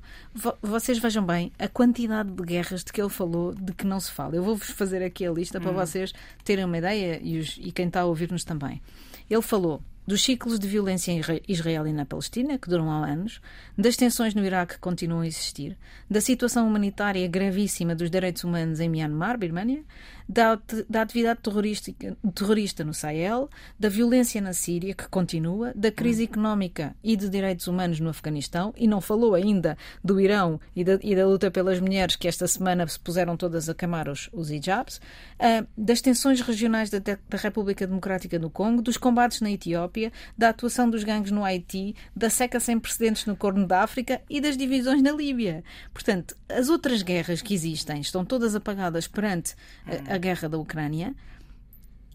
Vocês 0.62 0.98
vejam 0.98 1.24
bem 1.24 1.52
a 1.58 1.68
quantidade 1.68 2.30
de 2.30 2.42
guerras 2.42 2.84
de 2.84 2.92
que 2.92 3.00
ele 3.00 3.08
falou, 3.08 3.54
de 3.54 3.72
que 3.72 3.86
não 3.86 3.98
se 3.98 4.12
fala. 4.12 4.36
Eu 4.36 4.42
vou-vos 4.42 4.70
fazer 4.70 5.02
aqui 5.02 5.26
a 5.26 5.32
lista 5.32 5.60
para 5.60 5.70
hum. 5.70 5.74
vocês 5.74 6.12
terem 6.44 6.64
uma 6.64 6.78
ideia 6.78 7.18
e, 7.22 7.38
os, 7.38 7.58
e 7.60 7.72
quem 7.72 7.86
está 7.86 8.02
a 8.02 8.04
ouvir-nos 8.04 8.44
também. 8.44 8.82
Ele 9.28 9.42
falou 9.42 9.80
dos 10.06 10.22
ciclos 10.22 10.58
de 10.58 10.66
violência 10.66 11.12
em 11.12 11.20
Israel 11.46 11.86
e 11.86 11.92
na 11.92 12.04
Palestina, 12.04 12.58
que 12.58 12.68
duram 12.68 12.90
há 12.90 13.06
anos, 13.06 13.40
das 13.78 13.96
tensões 13.96 14.34
no 14.34 14.44
Iraque 14.44 14.74
que 14.74 14.80
continuam 14.80 15.20
a 15.20 15.26
existir, 15.26 15.76
da 16.10 16.20
situação 16.20 16.66
humanitária 16.66 17.28
gravíssima 17.28 17.94
dos 17.94 18.10
direitos 18.10 18.42
humanos 18.42 18.80
em 18.80 18.88
Myanmar, 18.88 19.38
Birmania, 19.38 19.84
da, 20.30 20.60
da 20.88 21.02
atividade 21.02 21.40
terrorista 21.42 22.84
no 22.84 22.94
Sahel, 22.94 23.50
da 23.76 23.88
violência 23.88 24.40
na 24.40 24.52
Síria, 24.52 24.94
que 24.94 25.08
continua, 25.08 25.72
da 25.74 25.90
crise 25.90 26.22
económica 26.22 26.94
e 27.02 27.16
de 27.16 27.28
direitos 27.28 27.66
humanos 27.66 27.98
no 27.98 28.08
Afeganistão, 28.08 28.72
e 28.76 28.86
não 28.86 29.00
falou 29.00 29.34
ainda 29.34 29.76
do 30.04 30.20
Irão 30.20 30.60
e 30.74 30.84
da, 30.84 31.00
e 31.02 31.16
da 31.16 31.26
luta 31.26 31.50
pelas 31.50 31.80
mulheres, 31.80 32.14
que 32.14 32.28
esta 32.28 32.46
semana 32.46 32.86
se 32.86 32.98
puseram 33.00 33.36
todas 33.36 33.68
a 33.68 33.74
queimar 33.74 34.08
os, 34.08 34.30
os 34.32 34.52
hijabs, 34.52 34.98
uh, 34.98 35.66
das 35.76 36.00
tensões 36.00 36.40
regionais 36.40 36.90
da, 36.90 37.00
da 37.00 37.18
República 37.36 37.84
Democrática 37.84 38.38
do 38.38 38.48
Congo, 38.48 38.82
dos 38.82 38.96
combates 38.96 39.40
na 39.40 39.50
Etiópia, 39.50 40.12
da 40.38 40.50
atuação 40.50 40.88
dos 40.88 41.02
gangues 41.02 41.32
no 41.32 41.44
Haiti, 41.44 41.96
da 42.14 42.30
seca 42.30 42.60
sem 42.60 42.78
precedentes 42.78 43.26
no 43.26 43.34
Corno 43.34 43.66
da 43.66 43.82
África 43.82 44.22
e 44.30 44.40
das 44.40 44.56
divisões 44.56 45.02
na 45.02 45.10
Líbia. 45.10 45.64
Portanto, 45.92 46.36
as 46.48 46.68
outras 46.68 47.02
guerras 47.02 47.42
que 47.42 47.52
existem 47.52 48.00
estão 48.00 48.24
todas 48.24 48.54
apagadas 48.54 49.08
perante 49.08 49.56
a, 49.84 50.14
a 50.14 50.19
guerra 50.20 50.48
da 50.48 50.56
Ucrânia. 50.58 51.14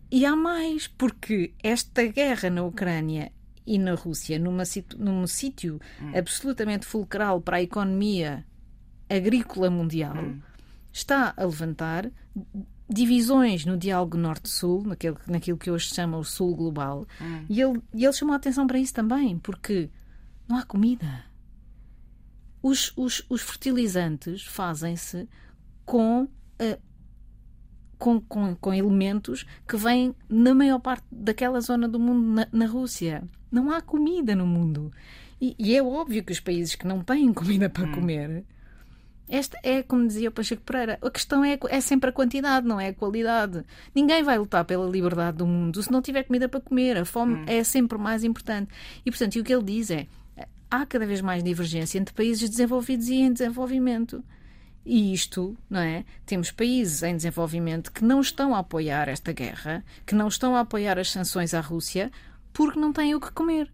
E 0.10 0.26
há 0.26 0.36
mais, 0.36 0.88
porque 0.88 1.54
esta 1.62 2.06
guerra 2.06 2.50
na 2.50 2.64
Ucrânia 2.64 3.32
e 3.66 3.78
na 3.78 3.96
Rússia, 3.96 4.38
numa, 4.40 4.64
num 4.98 5.28
sítio 5.28 5.80
hum. 6.02 6.12
absolutamente 6.18 6.86
fulcral 6.86 7.42
para 7.42 7.58
a 7.58 7.62
economia 7.62 8.46
agrícola 9.10 9.70
mundial, 9.70 10.16
hum. 10.16 10.40
está 10.94 11.34
a 11.36 11.44
levantar 11.44 12.10
divisões 12.88 13.66
no 13.66 13.76
diálogo 13.76 14.18
norte-sul, 14.18 14.84
naquilo, 14.84 15.18
naquilo 15.28 15.58
que 15.58 15.72
hoje 15.72 15.90
se 15.90 15.96
chama 15.96 16.18
o 16.18 16.24
sul 16.24 16.56
global, 16.56 17.08
hum. 17.20 17.46
e, 17.50 17.60
ele, 17.60 17.82
e 17.94 18.06
ele 18.06 18.14
chamou 18.14 18.34
a 18.34 18.38
atenção 18.38 18.68
para 18.68 18.78
isso 18.78 18.94
também, 18.94 19.40
porque 19.40 19.90
não 20.48 20.58
há 20.58 20.64
comida. 20.64 21.26
Os, 22.62 22.94
os, 22.96 23.26
os 23.30 23.42
fertilizantes 23.42 24.44
fazem-se 24.44 25.28
com 25.84 26.24
uh, 26.24 26.82
com, 27.98 28.20
com, 28.22 28.56
com, 28.56 28.74
elementos 28.74 29.46
que 29.68 29.78
vêm 29.78 30.16
na 30.30 30.54
maior 30.54 30.80
parte 30.80 31.06
daquela 31.12 31.60
zona 31.62 31.88
do 31.88 32.00
mundo, 32.00 32.28
na, 32.28 32.48
na 32.52 32.66
Rússia. 32.66 33.24
Não 33.52 33.72
há 33.72 33.82
comida 33.82 34.36
no 34.36 34.46
mundo. 34.46 34.92
E, 35.40 35.56
e, 35.58 35.76
é 35.76 35.84
óbvio 35.84 36.24
que 36.24 36.32
os 36.32 36.40
países 36.40 36.76
que 36.76 36.88
não 36.88 37.02
têm 37.02 37.32
comida 37.34 37.70
para 37.70 37.86
hum. 37.86 37.92
comer. 37.92 38.44
Esta 39.28 39.58
é, 39.64 39.82
como 39.82 40.06
dizia 40.08 40.30
o 40.30 40.32
Pacheco 40.32 40.62
Pereira, 40.62 41.00
a 41.02 41.10
questão 41.10 41.44
é, 41.44 41.58
é 41.70 41.82
sempre 41.82 42.12
a 42.12 42.14
quantidade, 42.14 42.68
não 42.68 42.80
é 42.80 42.90
a 42.90 42.94
qualidade. 42.94 43.64
Ninguém 43.94 44.22
vai 44.22 44.38
lutar 44.38 44.64
pela 44.66 44.88
liberdade 44.88 45.38
do 45.38 45.48
mundo 45.48 45.82
se 45.82 45.92
não 45.92 46.02
tiver 46.02 46.24
comida 46.24 46.48
para 46.48 46.62
comer. 46.62 46.98
A 46.98 47.06
fome 47.06 47.36
hum. 47.36 47.46
é 47.48 47.64
sempre 47.64 47.98
mais 47.98 48.24
importante. 48.24 48.72
E, 49.06 49.10
portanto, 49.10 49.36
e 49.36 49.40
o 49.40 49.44
que 49.44 49.54
ele 49.54 49.64
diz 49.64 49.90
é 49.90 50.08
há 50.70 50.86
cada 50.86 51.06
vez 51.06 51.22
mais 51.22 51.44
divergência 51.44 51.98
entre 51.98 52.14
países 52.14 52.50
desenvolvidos 52.50 53.08
e 53.10 53.16
em 53.16 53.32
desenvolvimento. 53.32 54.24
E 54.86 55.14
isto, 55.14 55.58
não 55.68 55.80
é? 55.80 56.06
Temos 56.26 56.52
países 56.52 57.02
em 57.02 57.16
desenvolvimento 57.16 57.92
que 57.92 58.04
não 58.04 58.22
estão 58.22 58.54
a 58.54 58.60
apoiar 58.60 59.10
esta 59.10 59.34
guerra, 59.34 59.84
que 60.06 60.14
não 60.14 60.28
estão 60.28 60.56
a 60.56 60.60
apoiar 60.60 61.00
as 61.00 61.10
sanções 61.12 61.56
à 61.56 61.60
Rússia, 61.60 62.12
porque 62.54 62.80
não 62.80 62.94
têm 62.94 63.16
o 63.16 63.20
que 63.20 63.32
comer. 63.32 63.72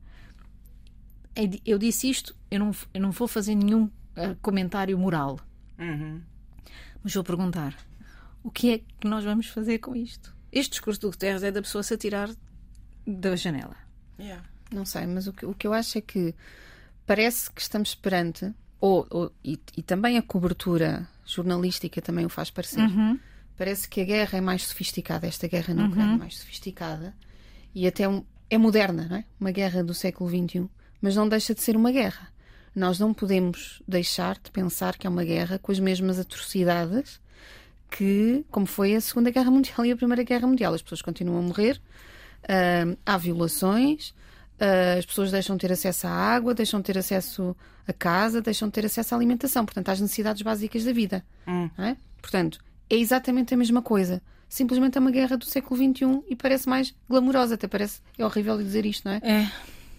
Eu 1.66 1.78
disse 1.78 2.10
isto, 2.10 2.36
eu 2.50 2.60
não, 2.60 2.72
eu 2.94 3.02
não 3.02 3.12
vou 3.12 3.28
fazer 3.28 3.56
nenhum 3.56 3.84
uh, 3.86 4.36
comentário 4.42 4.98
moral. 4.98 5.40
Uhum. 5.78 6.22
Mas 7.04 7.14
vou 7.14 7.24
perguntar: 7.24 7.76
o 8.42 8.50
que 8.50 8.72
é 8.72 8.78
que 8.80 9.08
nós 9.08 9.24
vamos 9.24 9.48
fazer 9.48 9.80
com 9.80 9.96
isto? 9.96 10.34
Este 10.52 10.72
discurso 10.72 11.02
do 11.02 11.10
Guterres 11.10 11.44
é 11.44 11.52
da 11.52 11.62
pessoa 11.62 11.84
se 11.84 11.94
atirar 11.94 12.30
da 13.06 13.36
janela. 13.36 13.76
Yeah. 14.20 14.44
Não 14.72 14.86
sei, 14.86 15.06
mas 15.08 15.28
o 15.28 15.34
que, 15.34 15.46
o 15.46 15.54
que 15.54 15.68
eu 15.68 15.74
acho 15.74 15.98
é 15.98 16.02
que 16.02 16.34
parece 17.06 17.52
que 17.52 17.62
estamos 17.62 17.96
perante 17.96 18.54
ou, 18.82 19.06
ou 19.12 19.32
e, 19.46 19.60
e, 19.78 19.84
também 19.84 20.18
a 20.18 20.22
cobertura 20.22 21.08
jornalística 21.24 22.02
também 22.02 22.26
o 22.26 22.30
faz 22.30 22.50
parecer. 22.50 22.82
Uhum. 22.82 23.18
Parece 23.56 23.88
que 23.88 24.02
a 24.02 24.04
guerra 24.04 24.40
é 24.40 24.42
mais 24.42 24.64
sofisticada, 24.64 25.28
esta 25.28 25.48
guerra 25.48 25.74
na 25.74 25.86
Ucrânia 25.86 26.10
uhum. 26.10 26.16
é 26.16 26.20
mais 26.20 26.40
sofisticada 26.40 27.14
e 27.76 27.86
até 27.88 28.10
um, 28.10 28.26
é 28.50 28.58
moderna, 28.58 29.08
não 29.08 29.18
é? 29.18 29.26
Uma 29.40 29.52
guerra 29.52 29.84
do 29.84 29.94
século 29.94 30.30
XXI, 30.30 30.68
mas 31.00 31.16
não 31.16 31.30
deixa 31.30 31.54
de 31.54 31.62
ser 31.62 31.78
uma 31.78 31.92
guerra. 31.92 32.30
Nós 32.76 33.00
não 33.00 33.14
podemos 33.14 33.84
deixar 33.88 34.40
de 34.44 34.50
pensar 34.50 34.98
que 34.98 35.06
é 35.06 35.10
uma 35.10 35.24
guerra 35.24 35.60
com 35.60 35.72
as 35.72 35.80
mesmas 35.80 36.18
atrocidades 36.18 37.22
que, 37.90 38.46
como 38.50 38.66
foi 38.66 38.96
a 38.96 39.02
Segunda 39.02 39.30
Guerra 39.30 39.52
Mundial 39.52 39.86
e 39.86 39.92
a 39.92 39.96
Primeira 39.96 40.24
Guerra 40.24 40.48
Mundial. 40.48 40.74
As 40.74 40.82
pessoas 40.82 41.02
continuam 41.02 41.40
a 41.40 41.42
morrer, 41.42 41.80
uh, 42.44 42.98
há 43.06 43.18
violações, 43.18 44.14
uh, 44.62 45.00
as 45.00 45.06
pessoas 45.06 45.32
deixam 45.32 45.58
de 45.58 45.62
ter 45.62 45.74
acesso 45.74 46.08
à 46.08 46.12
água, 46.12 46.54
deixam 46.54 46.80
de 46.80 46.86
ter 46.86 46.98
acesso 46.98 47.56
a 47.88 47.92
casa, 47.92 48.42
deixam 48.42 48.68
de 48.68 48.74
ter 48.74 48.86
acesso 48.86 49.14
à 49.14 49.18
alimentação, 49.18 49.66
portanto, 49.66 49.90
às 49.90 50.00
necessidades 50.00 50.42
básicas 50.42 50.84
da 50.84 50.94
vida. 50.94 51.26
Hum. 51.48 51.70
É? 51.78 51.98
Portanto, 52.22 52.60
é 52.90 52.96
exatamente 52.96 53.54
a 53.54 53.58
mesma 53.58 53.82
coisa. 53.82 54.22
Simplesmente 54.48 54.98
é 54.98 55.02
uma 55.02 55.12
guerra 55.12 55.38
do 55.38 55.46
século 55.46 55.78
XXI 55.78 56.24
e 56.30 56.36
parece 56.36 56.70
mais 56.70 56.94
glamourosa, 57.10 57.56
até 57.56 57.68
parece. 57.68 58.02
É 58.18 58.26
horrível 58.26 58.58
dizer 58.58 58.86
isto, 58.86 59.08
não 59.08 59.14
é? 59.14 59.22
É. 59.24 59.48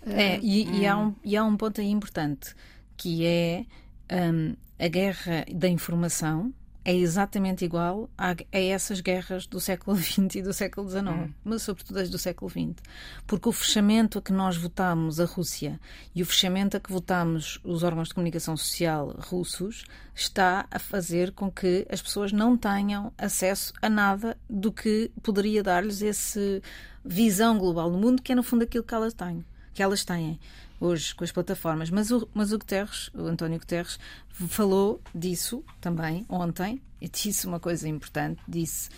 é, 0.06 0.40
e, 0.42 0.66
hum. 0.66 0.74
e, 0.74 0.86
há 0.86 0.98
um, 0.98 1.14
e 1.24 1.36
há 1.36 1.44
um 1.44 1.56
ponto 1.56 1.80
aí 1.80 1.90
importante 1.90 2.54
que 2.96 3.26
é 3.26 3.64
um, 4.10 4.54
a 4.78 4.88
guerra 4.88 5.44
da 5.52 5.68
informação 5.68 6.52
é 6.84 6.94
exatamente 6.94 7.64
igual 7.64 8.10
a, 8.18 8.30
a, 8.30 8.58
essas 8.58 9.00
guerras 9.00 9.46
do 9.46 9.60
século 9.60 9.96
XX 9.96 10.36
e 10.36 10.42
do 10.42 10.52
século 10.52 10.88
XIX, 10.88 11.08
hum. 11.08 11.30
mas 11.44 11.62
sobretudo 11.62 11.98
as 11.98 12.10
do 12.10 12.18
século 12.18 12.50
XX. 12.50 12.82
Porque 13.26 13.48
o 13.48 13.52
fechamento 13.52 14.18
a 14.18 14.22
que 14.22 14.32
nós 14.32 14.56
votamos 14.56 15.20
a 15.20 15.24
Rússia 15.24 15.80
e 16.14 16.22
o 16.22 16.26
fechamento 16.26 16.76
a 16.76 16.80
que 16.80 16.92
votamos 16.92 17.60
os 17.62 17.82
órgãos 17.82 18.08
de 18.08 18.14
comunicação 18.14 18.56
social 18.56 19.14
russos 19.18 19.84
está 20.14 20.66
a 20.70 20.78
fazer 20.78 21.32
com 21.32 21.50
que 21.50 21.86
as 21.90 22.02
pessoas 22.02 22.32
não 22.32 22.56
tenham 22.56 23.12
acesso 23.16 23.72
a 23.80 23.88
nada 23.88 24.36
do 24.48 24.72
que 24.72 25.10
poderia 25.22 25.62
dar-lhes 25.62 26.02
essa 26.02 26.60
visão 27.04 27.58
global 27.58 27.90
do 27.90 27.98
mundo, 27.98 28.22
que 28.22 28.32
é 28.32 28.34
no 28.34 28.42
fundo 28.42 28.64
aquilo 28.64 28.84
que 28.84 28.94
elas 28.94 29.14
têm. 29.14 29.44
Que 29.72 29.82
elas 29.82 30.04
têm 30.04 30.38
hoje 30.82 31.14
com 31.14 31.22
as 31.22 31.30
plataformas. 31.30 31.88
Mas 31.90 32.10
o, 32.10 32.28
mas 32.34 32.52
o 32.52 32.58
Guterres, 32.58 33.08
o 33.14 33.22
António 33.22 33.58
Guterres, 33.58 33.98
falou 34.28 35.00
disso 35.14 35.64
também 35.80 36.26
ontem 36.28 36.82
e 37.00 37.08
disse 37.08 37.46
uma 37.46 37.60
coisa 37.60 37.88
importante: 37.88 38.42
disse 38.48 38.90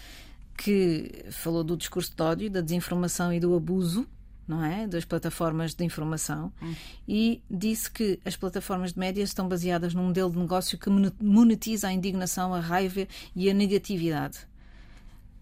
que 0.57 1.27
falou 1.31 1.63
do 1.63 1.77
discurso 1.77 2.15
de 2.17 2.23
ódio, 2.23 2.51
da 2.51 2.61
desinformação 2.61 3.33
e 3.33 3.39
do 3.39 3.55
abuso. 3.55 4.07
Não 4.47 4.63
é? 4.63 4.87
Das 4.87 5.07
plataformas 5.07 5.73
de 5.73 5.83
informação 5.87 6.53
hum. 6.63 6.75
e 7.09 7.43
disse 7.51 7.91
que 7.91 8.21
as 8.27 8.37
plataformas 8.37 8.93
de 8.93 8.99
média 8.99 9.23
estão 9.23 9.49
baseadas 9.49 9.95
num 9.95 10.05
modelo 10.05 10.31
de 10.31 10.39
negócio 10.39 10.77
que 10.77 10.91
monetiza 10.91 11.89
a 11.89 11.93
indignação, 11.95 12.53
a 12.53 12.61
raiva 12.61 13.09
e 13.35 13.49
a 13.49 13.55
negatividade. 13.55 14.41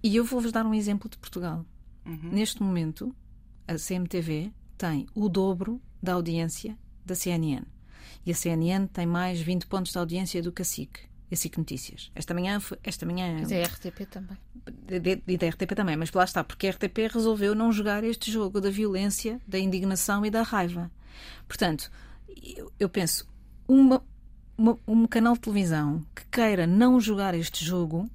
E 0.05 0.15
eu 0.15 0.25
vou-vos 0.25 0.53
dar 0.53 0.65
um 0.65 0.73
exemplo 0.73 1.11
de 1.11 1.19
Portugal. 1.19 1.67
Uhum. 2.07 2.31
Neste 2.31 2.63
momento, 2.63 3.13
a 3.67 3.75
CMTV 3.75 4.53
tem 4.79 5.09
o 5.17 5.29
dobro 5.29 5.81
da 6.02 6.14
audiência 6.14 6.76
da 7.04 7.14
CNN. 7.14 7.64
E 8.25 8.30
a 8.30 8.35
CNN 8.35 8.87
tem 8.87 9.06
mais 9.06 9.40
20 9.40 9.66
pontos 9.66 9.92
de 9.92 9.99
audiência 9.99 10.42
do 10.42 10.52
que 10.52 10.62
a 10.62 10.64
SIC. 10.64 11.00
A 11.30 11.37
SIC 11.37 11.56
Notícias. 11.56 12.11
Esta 12.14 12.35
manhã. 12.35 12.61
Esta 12.85 13.06
manhã 13.06 13.38
mas 13.40 13.50
é 13.50 13.62
a 13.62 13.66
RTP 13.66 14.06
também. 14.06 14.37
E 15.26 15.38
da 15.38 15.49
RTP 15.49 15.75
também, 15.75 15.97
mas 15.97 16.12
lá 16.12 16.25
está, 16.25 16.44
porque 16.44 16.66
a 16.66 16.71
RTP 16.71 17.11
resolveu 17.11 17.54
não 17.54 17.73
jogar 17.73 18.04
este 18.04 18.30
jogo 18.30 18.61
da 18.61 18.71
violência, 18.71 19.40
da 19.49 19.59
indignação 19.59 20.26
e 20.26 20.30
da 20.30 20.42
raiva. 20.42 20.90
Portanto, 21.49 21.90
eu 22.78 22.88
penso, 22.88 23.26
uma, 23.66 24.04
uma, 24.56 24.78
um 24.87 25.06
canal 25.06 25.35
de 25.35 25.40
televisão 25.40 26.04
que 26.14 26.26
queira 26.26 26.66
não 26.66 27.00
jogar 27.00 27.35
este 27.35 27.64
jogo 27.64 28.11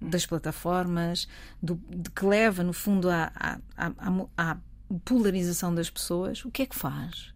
das 0.00 0.24
plataformas, 0.24 1.28
do, 1.62 1.78
de 1.88 2.10
que 2.10 2.24
leva, 2.24 2.64
no 2.64 2.72
fundo, 2.72 3.10
à, 3.10 3.30
à, 3.34 3.58
à, 3.76 3.92
à 4.36 4.56
polarização 4.98 5.74
das 5.74 5.88
pessoas, 5.88 6.44
o 6.44 6.50
que 6.50 6.62
é 6.62 6.66
que 6.66 6.76
faz? 6.76 7.32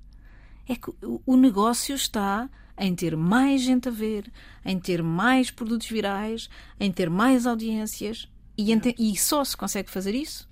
É 0.68 0.74
que 0.74 0.90
o 1.00 1.36
negócio 1.36 1.94
está 1.94 2.48
em 2.78 2.94
ter 2.94 3.16
mais 3.16 3.60
gente 3.60 3.88
a 3.88 3.92
ver, 3.92 4.32
em 4.64 4.78
ter 4.78 5.02
mais 5.02 5.50
produtos 5.50 5.88
virais, 5.88 6.48
em 6.80 6.90
ter 6.90 7.08
mais 7.08 7.46
audiências 7.46 8.28
e, 8.56 8.72
e 8.98 9.16
só 9.16 9.44
se 9.44 9.56
consegue 9.56 9.90
fazer 9.90 10.14
isso 10.14 10.48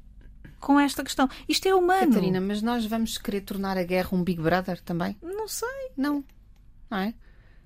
com 0.60 0.78
esta 0.78 1.02
questão. 1.02 1.28
Isto 1.48 1.66
é 1.66 1.74
humano. 1.74 2.12
Catarina, 2.12 2.40
mas 2.40 2.62
nós 2.62 2.86
vamos 2.86 3.18
querer 3.18 3.40
tornar 3.40 3.76
a 3.76 3.82
guerra 3.82 4.10
um 4.12 4.22
Big 4.22 4.40
Brother 4.40 4.80
também? 4.80 5.16
Não 5.20 5.48
sei. 5.48 5.90
Não. 5.96 6.24
Não 6.88 6.98
é? 6.98 7.14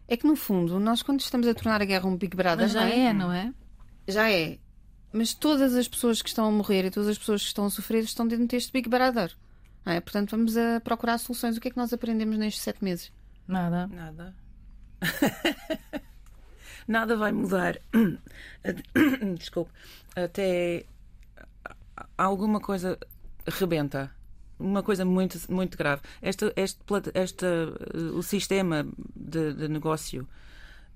É 0.08 0.16
que 0.16 0.26
no 0.26 0.34
fundo, 0.34 0.80
nós 0.80 1.02
quando 1.02 1.20
estamos 1.20 1.46
a 1.46 1.54
tornar 1.54 1.82
a 1.82 1.84
guerra 1.84 2.08
um 2.08 2.16
Big 2.16 2.34
Brother. 2.34 2.64
Mas 2.64 2.72
já 2.72 2.88
é, 2.88 3.12
não 3.12 3.30
é? 3.30 3.52
Já 4.08 4.30
é. 4.30 4.58
Mas 5.12 5.34
todas 5.34 5.74
as 5.74 5.88
pessoas 5.88 6.20
que 6.20 6.28
estão 6.28 6.46
a 6.46 6.50
morrer 6.50 6.84
e 6.84 6.90
todas 6.90 7.08
as 7.08 7.18
pessoas 7.18 7.42
que 7.42 7.48
estão 7.48 7.66
a 7.66 7.70
sofrer 7.70 8.02
estão 8.04 8.26
dentro 8.26 8.46
deste 8.46 8.72
Big 8.72 8.88
Brother. 8.88 9.34
É? 9.84 10.00
Portanto, 10.00 10.30
vamos 10.32 10.56
a 10.56 10.80
procurar 10.80 11.18
soluções. 11.18 11.56
O 11.56 11.60
que 11.60 11.68
é 11.68 11.70
que 11.70 11.76
nós 11.76 11.92
aprendemos 11.92 12.36
nestes 12.36 12.62
sete 12.62 12.82
meses? 12.82 13.12
Nada. 13.46 13.86
Nada. 13.86 14.34
Nada 16.88 17.16
vai 17.16 17.32
mudar. 17.32 17.78
Desculpe. 19.38 19.70
Até 20.14 20.86
alguma 22.18 22.60
coisa 22.60 22.98
rebenta. 23.46 24.10
uma 24.58 24.82
coisa 24.82 25.04
muito, 25.04 25.38
muito 25.52 25.76
grave. 25.76 26.02
Este, 26.22 26.52
este, 26.56 26.80
este, 27.14 27.46
o 28.14 28.22
sistema 28.22 28.86
de, 29.14 29.52
de 29.54 29.68
negócio 29.68 30.28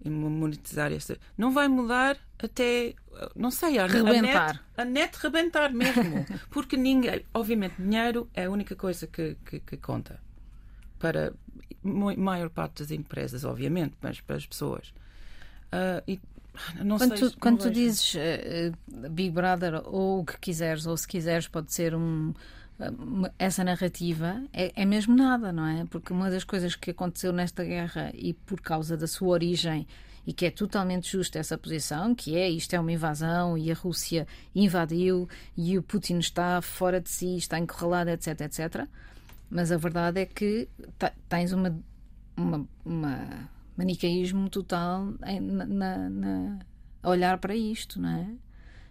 monetizar 0.05 0.93
esta 0.93 1.19
não 1.37 1.53
vai 1.53 1.69
mudar 1.69 2.17
até 2.39 2.95
não 3.37 3.51
sei 3.51 3.79
a, 3.79 3.87
rebentar. 3.87 4.65
a 4.77 4.85
net, 4.85 5.11
a 5.11 5.13
net 5.13 5.19
rebentar 5.21 5.73
mesmo 5.73 6.25
porque 6.51 6.77
ninguém 6.77 7.25
obviamente 7.35 7.75
dinheiro 7.79 8.29
é 8.35 8.45
a 8.45 8.51
única 8.51 8.75
coisa 8.75 9.07
que, 9.07 9.37
que, 9.45 9.61
que 9.61 9.77
conta 9.77 10.21
para 10.99 11.29
a 11.29 12.17
maior 12.17 12.49
parte 12.51 12.83
das 12.83 12.91
empresas 12.91 13.45
obviamente 13.45 13.95
mas 14.01 14.21
para 14.21 14.37
as 14.37 14.47
pessoas 14.47 14.89
uh, 15.73 16.03
e 16.07 16.19
não 16.85 16.99
quando 16.99 17.19
sei, 17.19 17.29
tu, 17.31 17.39
quando 17.39 17.59
tu 17.59 17.71
dizes 17.71 18.15
uh, 18.15 19.09
Big 19.11 19.31
Brother 19.31 19.83
ou 19.85 20.21
o 20.21 20.25
que 20.25 20.39
quiseres 20.39 20.87
ou 20.87 20.97
se 20.97 21.07
quiseres 21.07 21.49
pode 21.49 21.73
ser 21.73 21.95
um 21.95 22.33
essa 23.39 23.63
narrativa 23.63 24.43
é, 24.53 24.73
é, 24.75 24.85
mesmo 24.87 25.15
nada, 25.15 25.53
não 25.53 25.67
é? 25.67 25.85
Porque 25.85 26.13
uma 26.13 26.31
das 26.31 26.45
coisas 26.45 26.75
que 26.75 26.91
aconteceu 26.91 27.33
nesta 27.33 27.63
guerra 27.63 28.11
e 28.15 28.33
por 28.33 28.61
causa 28.61 28.97
da 28.97 29.07
sua 29.07 29.29
origem 29.29 29.87
e 30.27 30.33
que 30.33 30.47
é 30.47 30.51
totalmente 30.51 31.13
justa 31.13 31.39
essa 31.39 31.59
posição, 31.59 32.15
que 32.15 32.37
é 32.37 32.49
isto 32.49 32.75
é 32.75 32.81
uma 32.81 32.93
invasão 32.93 33.57
e 33.57 33.71
a 33.71 33.75
Rússia 33.75 34.27
invadiu 34.55 35.29
e 35.57 35.77
o 35.77 35.83
Putin 35.83 36.19
está 36.19 36.61
fora 36.63 37.01
de 37.01 37.11
si, 37.11 37.37
está 37.37 37.59
encurralado, 37.59 38.11
etc, 38.11 38.41
etc. 38.43 38.87
Mas 39.51 39.73
a 39.73 39.77
verdade 39.77 40.21
é 40.21 40.27
que 40.27 40.69
tens 41.29 41.53
uma, 41.53 41.77
uma, 42.37 42.67
uma 42.85 43.51
manicaísmo 43.77 44.49
total 44.49 45.15
na, 45.41 46.09
na, 46.09 46.59
olhar 47.03 47.39
para 47.39 47.55
isto, 47.55 48.01
não 48.01 48.09
é? 48.09 48.35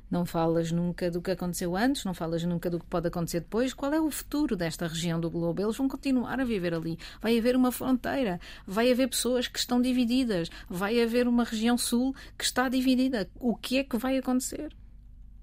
Não 0.09 0.25
falas 0.25 0.71
nunca 0.71 1.11
do 1.11 1.21
que 1.21 1.29
aconteceu 1.29 1.75
antes, 1.75 2.03
não 2.03 2.15
falas 2.15 2.43
nunca 2.43 2.67
do 2.67 2.79
que 2.79 2.85
pode 2.87 3.07
acontecer 3.07 3.41
depois. 3.41 3.75
Qual 3.75 3.93
é 3.93 4.01
o 4.01 4.09
futuro 4.09 4.55
desta 4.55 4.87
região 4.87 5.19
do 5.19 5.29
globo? 5.29 5.61
Eles 5.61 5.77
vão 5.77 5.87
continuar 5.87 6.39
a 6.39 6.43
viver 6.43 6.73
ali. 6.73 6.97
Vai 7.21 7.37
haver 7.37 7.55
uma 7.55 7.71
fronteira, 7.71 8.39
vai 8.65 8.91
haver 8.91 9.07
pessoas 9.07 9.47
que 9.47 9.59
estão 9.59 9.79
divididas, 9.79 10.49
vai 10.67 10.99
haver 10.99 11.27
uma 11.27 11.43
região 11.43 11.77
sul 11.77 12.15
que 12.35 12.43
está 12.43 12.67
dividida. 12.67 13.29
O 13.39 13.55
que 13.55 13.77
é 13.77 13.83
que 13.83 13.97
vai 13.97 14.17
acontecer? 14.17 14.75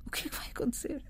O 0.04 0.10
que 0.10 0.26
é 0.26 0.30
que 0.30 0.36
vai 0.36 0.48
acontecer? 0.48 1.00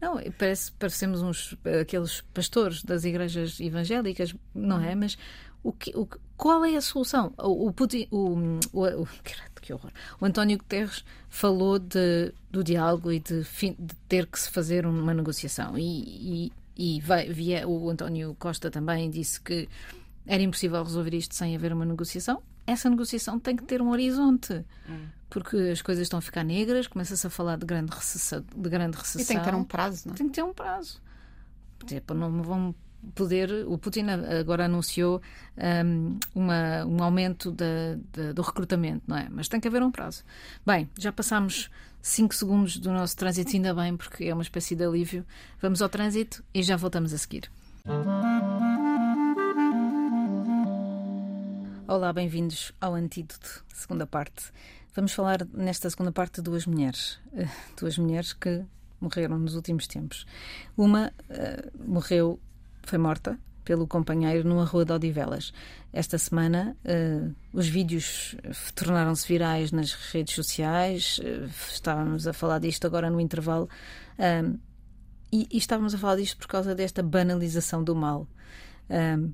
Não, 0.00 0.20
parece, 0.38 0.70
parecemos 0.72 1.22
uns 1.22 1.56
aqueles 1.80 2.20
pastores 2.32 2.84
das 2.84 3.04
igrejas 3.04 3.58
evangélicas, 3.58 4.34
não 4.54 4.80
é? 4.80 4.94
Mas 4.94 5.16
o 5.64 5.72
que, 5.72 5.96
o, 5.96 6.06
qual 6.36 6.64
é 6.64 6.76
a 6.76 6.80
solução? 6.80 7.32
O, 7.38 7.68
o 7.68 7.72
Putin, 7.72 8.06
o, 8.10 8.58
o, 8.72 9.08
que 9.60 9.72
horror. 9.72 9.90
O 10.20 10.26
António 10.26 10.58
Guterres 10.58 11.02
falou 11.28 11.78
de, 11.78 12.32
do 12.50 12.62
diálogo 12.62 13.10
e 13.10 13.18
de, 13.18 13.42
de 13.42 13.94
ter 14.06 14.26
que 14.26 14.38
se 14.38 14.50
fazer 14.50 14.86
uma 14.86 15.14
negociação. 15.14 15.76
E, 15.78 16.52
e, 16.76 16.96
e 16.98 17.00
vai, 17.00 17.32
via, 17.32 17.66
o 17.66 17.88
António 17.88 18.36
Costa 18.38 18.70
também 18.70 19.08
disse 19.08 19.40
que 19.40 19.66
era 20.26 20.42
impossível 20.42 20.82
resolver 20.82 21.14
isto 21.14 21.34
sem 21.34 21.56
haver 21.56 21.72
uma 21.72 21.86
negociação. 21.86 22.42
Essa 22.66 22.90
negociação 22.90 23.40
tem 23.40 23.56
que 23.56 23.64
ter 23.64 23.80
um 23.80 23.90
horizonte. 23.90 24.64
Hum. 24.88 25.06
Porque 25.30 25.56
as 25.56 25.80
coisas 25.80 26.02
estão 26.02 26.18
a 26.18 26.22
ficar 26.22 26.44
negras, 26.44 26.86
começa-se 26.86 27.26
a 27.26 27.30
falar 27.30 27.56
de 27.56 27.64
grande 27.64 27.90
recessão. 27.90 28.44
De 28.54 28.68
grande 28.68 28.96
recessão. 28.98 29.22
E 29.22 29.24
tem 29.24 29.38
que 29.38 29.44
ter 29.44 29.54
um 29.54 29.64
prazo, 29.64 30.02
não 30.06 30.14
é? 30.14 30.16
Tem 30.18 30.28
que 30.28 30.34
ter 30.34 30.42
um 30.42 30.52
prazo. 30.52 31.02
Tipo, 31.86 32.14
não 32.14 32.42
vão 32.42 32.74
poder. 33.14 33.66
O 33.66 33.78
Putin 33.78 34.06
agora 34.40 34.66
anunciou 34.66 35.20
um, 35.84 36.18
uma, 36.34 36.84
um 36.84 37.02
aumento 37.02 37.50
de, 37.52 37.98
de, 38.12 38.32
do 38.32 38.42
recrutamento, 38.42 39.02
não 39.06 39.16
é? 39.16 39.28
Mas 39.30 39.48
tem 39.48 39.60
que 39.60 39.68
haver 39.68 39.82
um 39.82 39.90
prazo. 39.90 40.22
Bem, 40.66 40.88
já 40.98 41.12
passámos 41.12 41.70
5 42.02 42.34
segundos 42.34 42.76
do 42.78 42.92
nosso 42.92 43.16
trânsito, 43.16 43.54
ainda 43.54 43.74
bem, 43.74 43.96
porque 43.96 44.24
é 44.24 44.34
uma 44.34 44.42
espécie 44.42 44.76
de 44.76 44.84
alívio. 44.84 45.24
Vamos 45.60 45.80
ao 45.80 45.88
trânsito 45.88 46.44
e 46.52 46.62
já 46.62 46.76
voltamos 46.76 47.12
a 47.12 47.18
seguir. 47.18 47.50
Olá, 51.86 52.12
bem-vindos 52.12 52.72
ao 52.80 52.94
Antídoto, 52.94 53.64
segunda 53.72 54.06
parte. 54.06 54.52
Vamos 54.94 55.12
falar 55.12 55.46
nesta 55.52 55.90
segunda 55.90 56.12
parte 56.12 56.36
de 56.36 56.42
duas 56.42 56.66
mulheres. 56.66 57.18
Uh, 57.32 57.48
duas 57.78 57.98
mulheres 57.98 58.32
que 58.32 58.64
morreram 59.00 59.38
nos 59.38 59.54
últimos 59.54 59.86
tempos. 59.86 60.26
Uma 60.76 61.12
uh, 61.28 61.90
morreu 61.90 62.40
foi 62.86 62.98
morta 62.98 63.38
pelo 63.64 63.86
companheiro 63.86 64.46
numa 64.46 64.64
rua 64.64 64.84
de 64.84 64.92
Odivelas. 64.92 65.52
Esta 65.92 66.18
semana, 66.18 66.76
uh, 66.84 67.34
os 67.52 67.66
vídeos 67.66 68.36
tornaram-se 68.74 69.26
virais 69.26 69.72
nas 69.72 69.92
redes 69.94 70.34
sociais, 70.34 71.18
uh, 71.18 71.48
estávamos 71.72 72.26
a 72.26 72.32
falar 72.32 72.58
disto 72.58 72.86
agora 72.86 73.10
no 73.10 73.20
intervalo, 73.20 73.68
um, 74.18 74.58
e, 75.32 75.48
e, 75.50 75.56
estávamos 75.56 75.94
a 75.94 75.98
falar 75.98 76.16
disto 76.16 76.36
por 76.36 76.46
causa 76.46 76.74
desta 76.74 77.02
banalização 77.02 77.82
do 77.82 77.96
mal. 77.96 78.28
Um, 78.88 79.32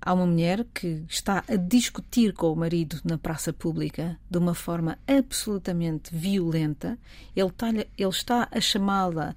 há 0.00 0.14
uma 0.14 0.26
mulher 0.26 0.64
que 0.72 1.04
está 1.08 1.44
a 1.48 1.56
discutir 1.56 2.32
com 2.32 2.52
o 2.52 2.56
marido 2.56 3.00
na 3.04 3.18
praça 3.18 3.52
pública 3.52 4.18
de 4.30 4.38
uma 4.38 4.54
forma 4.54 4.98
absolutamente 5.06 6.14
violenta, 6.14 6.98
ele 7.34 7.48
está, 7.48 7.68
ele 7.68 7.88
está 7.98 8.48
a 8.50 8.60
chamá-la 8.60 9.34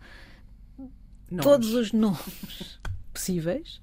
todos 1.41 1.73
os 1.73 1.91
nomes 1.91 2.79
possíveis 3.15 3.81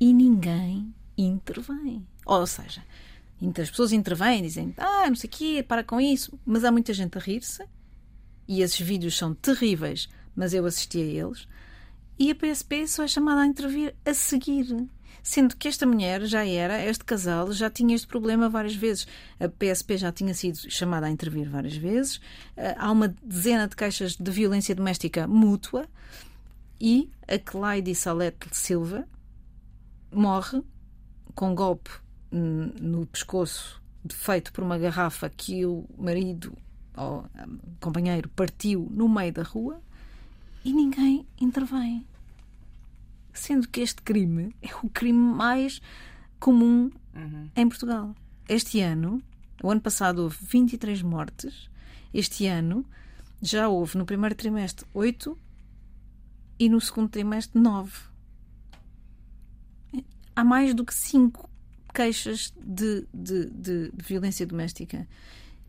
e 0.00 0.12
ninguém 0.12 0.92
intervém. 1.16 2.04
Ou 2.26 2.46
seja, 2.46 2.82
as 3.60 3.70
pessoas 3.70 3.92
intervêm, 3.92 4.42
dizem, 4.42 4.74
ah, 4.78 5.06
não 5.06 5.14
sei 5.14 5.28
o 5.28 5.30
quê, 5.30 5.64
para 5.66 5.84
com 5.84 6.00
isso, 6.00 6.38
mas 6.44 6.64
há 6.64 6.72
muita 6.72 6.92
gente 6.92 7.16
a 7.16 7.20
rir-se 7.20 7.64
e 8.48 8.62
esses 8.62 8.80
vídeos 8.80 9.16
são 9.16 9.34
terríveis, 9.34 10.08
mas 10.34 10.54
eu 10.54 10.66
assisti 10.66 10.98
a 10.98 11.04
eles 11.04 11.46
e 12.18 12.30
a 12.30 12.34
PSP 12.34 12.86
só 12.86 13.02
é 13.04 13.08
chamada 13.08 13.40
a 13.42 13.46
intervir 13.46 13.94
a 14.04 14.14
seguir. 14.14 14.86
Sendo 15.24 15.56
que 15.56 15.68
esta 15.68 15.86
mulher 15.86 16.24
já 16.24 16.44
era, 16.44 16.84
este 16.84 17.04
casal 17.04 17.52
já 17.52 17.70
tinha 17.70 17.94
este 17.94 18.08
problema 18.08 18.48
várias 18.48 18.74
vezes. 18.74 19.06
A 19.38 19.48
PSP 19.48 19.96
já 19.96 20.10
tinha 20.10 20.34
sido 20.34 20.58
chamada 20.70 21.06
a 21.06 21.10
intervir 21.10 21.48
várias 21.48 21.76
vezes. 21.76 22.20
Eh, 22.56 22.74
há 22.76 22.90
uma 22.90 23.14
dezena 23.22 23.68
de 23.68 23.76
queixas 23.76 24.16
de 24.16 24.30
violência 24.30 24.74
doméstica 24.74 25.28
mútua 25.28 25.88
e 26.82 27.08
a 27.28 27.38
Clyde 27.38 27.94
Salete 27.94 28.48
Silva 28.50 29.08
morre 30.10 30.60
com 31.32 31.52
um 31.52 31.54
golpe 31.54 31.90
no 32.32 33.06
pescoço 33.06 33.80
feito 34.10 34.52
por 34.52 34.64
uma 34.64 34.76
garrafa 34.76 35.30
que 35.30 35.64
o 35.64 35.88
marido 35.96 36.58
ou 36.96 37.24
companheiro 37.80 38.28
partiu 38.30 38.88
no 38.90 39.08
meio 39.08 39.32
da 39.32 39.44
rua 39.44 39.80
e 40.64 40.72
ninguém 40.72 41.24
intervém. 41.40 42.04
Sendo 43.32 43.68
que 43.68 43.80
este 43.80 44.02
crime 44.02 44.52
é 44.60 44.74
o 44.82 44.90
crime 44.90 45.18
mais 45.18 45.80
comum 46.40 46.90
uhum. 47.14 47.48
em 47.54 47.68
Portugal. 47.68 48.12
Este 48.48 48.80
ano, 48.80 49.22
o 49.62 49.70
ano 49.70 49.80
passado 49.80 50.24
houve 50.24 50.36
23 50.40 51.00
mortes, 51.02 51.70
este 52.12 52.48
ano 52.48 52.84
já 53.40 53.68
houve 53.68 53.96
no 53.96 54.04
primeiro 54.04 54.34
trimestre 54.34 54.84
8 54.92 55.38
e 56.62 56.68
no 56.68 56.80
segundo 56.80 57.08
trimestre 57.08 57.60
nove. 57.60 57.98
Há 60.36 60.44
mais 60.44 60.72
do 60.72 60.84
que 60.84 60.94
cinco 60.94 61.50
queixas 61.92 62.54
de, 62.56 63.04
de, 63.12 63.46
de, 63.46 63.90
de 63.90 64.04
violência 64.04 64.46
doméstica. 64.46 65.08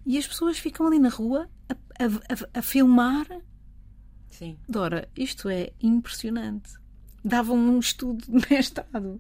E 0.06 0.20
as 0.20 0.28
pessoas 0.28 0.60
ficam 0.60 0.86
ali 0.86 1.00
na 1.00 1.10
rua 1.10 1.50
a, 1.68 1.74
a, 1.74 2.60
a, 2.60 2.62
filmar. 2.62 3.26
Sim. 4.30 4.56
Dora, 4.70 5.10
isto 5.18 5.50
é 5.50 5.72
impressionante. 5.82 6.74
Davam 7.26 7.58
um 7.58 7.80
estudo 7.80 8.24
de 8.28 8.48
mestrado. 8.48 9.20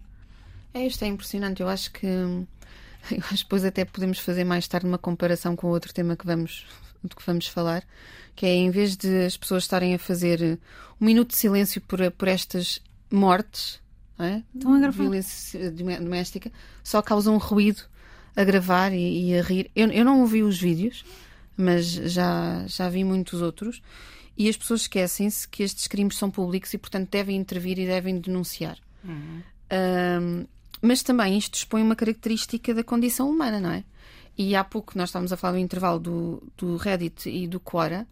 É, 0.75 0.86
isto 0.86 1.03
é 1.03 1.07
impressionante. 1.07 1.63
Eu 1.63 1.69
acho 1.69 1.91
que. 1.91 2.07
Eu 3.11 3.19
acho 3.19 3.37
que 3.37 3.43
depois 3.43 3.65
até 3.65 3.85
podemos 3.85 4.19
fazer 4.19 4.43
mais 4.43 4.67
tarde 4.67 4.87
uma 4.87 4.97
comparação 4.97 5.55
com 5.55 5.67
outro 5.67 5.93
tema 5.93 6.15
que 6.15 6.25
vamos, 6.25 6.65
do 7.03 7.15
que 7.15 7.25
vamos 7.25 7.47
falar, 7.47 7.83
que 8.35 8.45
é 8.45 8.53
em 8.53 8.69
vez 8.69 8.95
de 8.95 9.25
as 9.25 9.37
pessoas 9.37 9.63
estarem 9.63 9.93
a 9.93 9.99
fazer 9.99 10.59
um 10.99 11.05
minuto 11.05 11.29
de 11.29 11.37
silêncio 11.37 11.81
por, 11.81 11.99
por 12.11 12.27
estas 12.27 12.81
mortes, 13.11 13.81
é? 14.19 14.43
Estão 14.55 14.73
a 14.73 14.79
gravar. 14.79 15.03
violência 15.03 15.71
doméstica, 15.71 16.51
só 16.83 17.01
causam 17.01 17.37
ruído 17.37 17.83
a 18.35 18.43
gravar 18.43 18.93
e, 18.93 19.29
e 19.29 19.37
a 19.37 19.41
rir. 19.41 19.69
Eu, 19.75 19.89
eu 19.89 20.05
não 20.05 20.21
ouvi 20.21 20.43
os 20.43 20.59
vídeos, 20.59 21.03
mas 21.57 21.85
já, 21.85 22.65
já 22.67 22.89
vi 22.89 23.03
muitos 23.03 23.41
outros. 23.41 23.81
E 24.35 24.49
as 24.49 24.57
pessoas 24.57 24.81
esquecem-se 24.81 25.47
que 25.47 25.61
estes 25.61 25.87
crimes 25.87 26.17
são 26.17 26.31
públicos 26.31 26.73
e, 26.73 26.77
portanto, 26.77 27.09
devem 27.11 27.37
intervir 27.37 27.77
e 27.77 27.85
devem 27.85 28.19
denunciar. 28.19 28.77
Uhum. 29.03 29.43
Um, 29.71 30.45
mas 30.83 31.01
também 31.01 31.37
isto 31.37 31.55
expõe 31.55 31.81
uma 31.81 31.95
característica 31.95 32.73
da 32.73 32.83
condição 32.83 33.29
humana, 33.29 33.57
não 33.57 33.71
é? 33.71 33.85
E 34.37 34.53
há 34.53 34.63
pouco 34.65 34.97
nós 34.97 35.09
estávamos 35.09 35.31
a 35.31 35.37
falar 35.37 35.53
do 35.53 35.59
intervalo 35.59 35.97
do, 35.97 36.43
do 36.57 36.75
Reddit 36.75 37.29
e 37.29 37.47
do 37.47 37.57
Quora, 37.57 38.05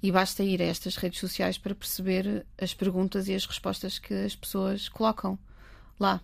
e 0.00 0.12
basta 0.12 0.44
ir 0.44 0.62
a 0.62 0.66
estas 0.66 0.94
redes 0.96 1.18
sociais 1.18 1.58
para 1.58 1.74
perceber 1.74 2.46
as 2.60 2.72
perguntas 2.72 3.26
e 3.26 3.34
as 3.34 3.44
respostas 3.44 3.98
que 3.98 4.14
as 4.14 4.36
pessoas 4.36 4.88
colocam 4.88 5.36
lá. 5.98 6.20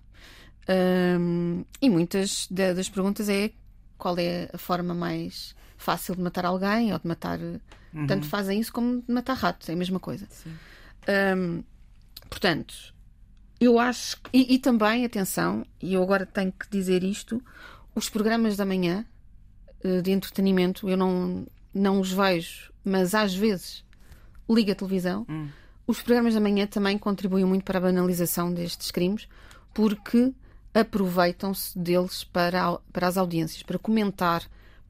Um, 0.68 1.64
e 1.80 1.90
muitas 1.90 2.46
das 2.48 2.88
perguntas 2.88 3.28
é 3.28 3.50
qual 3.96 4.16
é 4.18 4.48
a 4.52 4.58
forma 4.58 4.94
mais 4.94 5.52
fácil 5.76 6.14
de 6.14 6.22
matar 6.22 6.44
alguém 6.44 6.92
ou 6.92 6.98
de 6.98 7.08
matar. 7.08 7.40
Uhum. 7.40 8.06
Tanto 8.06 8.26
fazem 8.26 8.60
isso 8.60 8.72
como 8.72 9.02
de 9.02 9.12
matar 9.12 9.34
ratos, 9.34 9.68
é 9.68 9.72
a 9.72 9.76
mesma 9.76 9.98
coisa. 9.98 10.28
Um, 11.36 11.64
portanto, 12.28 12.94
eu 13.60 13.78
acho. 13.78 14.16
que- 14.22 14.30
E, 14.32 14.54
e 14.54 14.58
também, 14.58 15.04
atenção, 15.04 15.64
e 15.80 15.94
eu 15.94 16.02
agora 16.02 16.24
tenho 16.26 16.52
que 16.52 16.68
dizer 16.70 17.02
isto: 17.04 17.42
os 17.94 18.08
programas 18.08 18.56
da 18.56 18.64
manhã 18.64 19.04
eh, 19.82 20.00
de 20.02 20.10
entretenimento, 20.10 20.88
eu 20.88 20.96
não, 20.96 21.46
não 21.74 22.00
os 22.00 22.12
vejo, 22.12 22.72
mas 22.84 23.14
às 23.14 23.34
vezes 23.34 23.84
ligo 24.48 24.70
a 24.70 24.74
televisão. 24.74 25.26
Os 25.86 26.02
programas 26.02 26.34
da 26.34 26.40
manhã 26.40 26.66
também 26.66 26.98
contribuem 26.98 27.44
muito 27.44 27.64
para 27.64 27.78
a 27.78 27.82
banalização 27.82 28.52
destes 28.52 28.90
crimes, 28.90 29.26
porque 29.72 30.32
aproveitam-se 30.74 31.78
deles 31.78 32.24
para, 32.24 32.78
para 32.92 33.06
as 33.06 33.16
audiências, 33.16 33.62
para 33.62 33.78
comentar, 33.78 34.42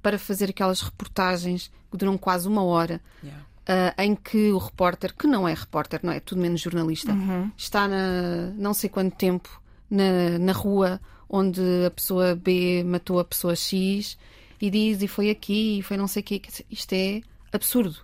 para 0.02 0.18
fazer 0.18 0.50
aquelas 0.50 0.81
reportagens 0.81 1.70
que 1.90 1.96
duram 1.96 2.16
quase 2.16 2.46
uma 2.48 2.62
hora. 2.62 3.00
Yeah. 3.22 3.44
Ah, 3.68 3.94
em 4.02 4.16
que 4.16 4.50
o 4.50 4.57
repórter, 4.57 5.14
que 5.14 5.26
não 5.26 5.46
é 5.46 5.52
repórter, 5.52 6.00
não 6.02 6.11
é 6.11 6.20
tudo 6.20 6.40
menos 6.40 6.61
jornalista, 6.61 7.12
está 7.57 7.87
na, 7.87 8.50
não 8.57 8.72
sei 8.72 8.88
quanto 8.88 9.14
tempo 9.14 9.61
na, 9.90 10.38
na 10.38 10.52
rua 10.52 10.98
onde 11.28 11.61
a 11.87 11.90
pessoa 11.90 12.35
B 12.35 12.83
matou 12.85 13.20
a 13.20 13.24
pessoa 13.24 13.54
X 13.54 14.16
e 14.59 14.70
diz 14.70 15.02
e 15.02 15.07
foi 15.07 15.28
aqui 15.28 15.78
e 15.78 15.83
foi 15.83 15.98
não 15.98 16.09
sei 16.09 16.22
o 16.22 16.24
quê. 16.24 16.40
Isto 16.70 16.92
é 16.94 17.20
absurdo. 17.52 17.98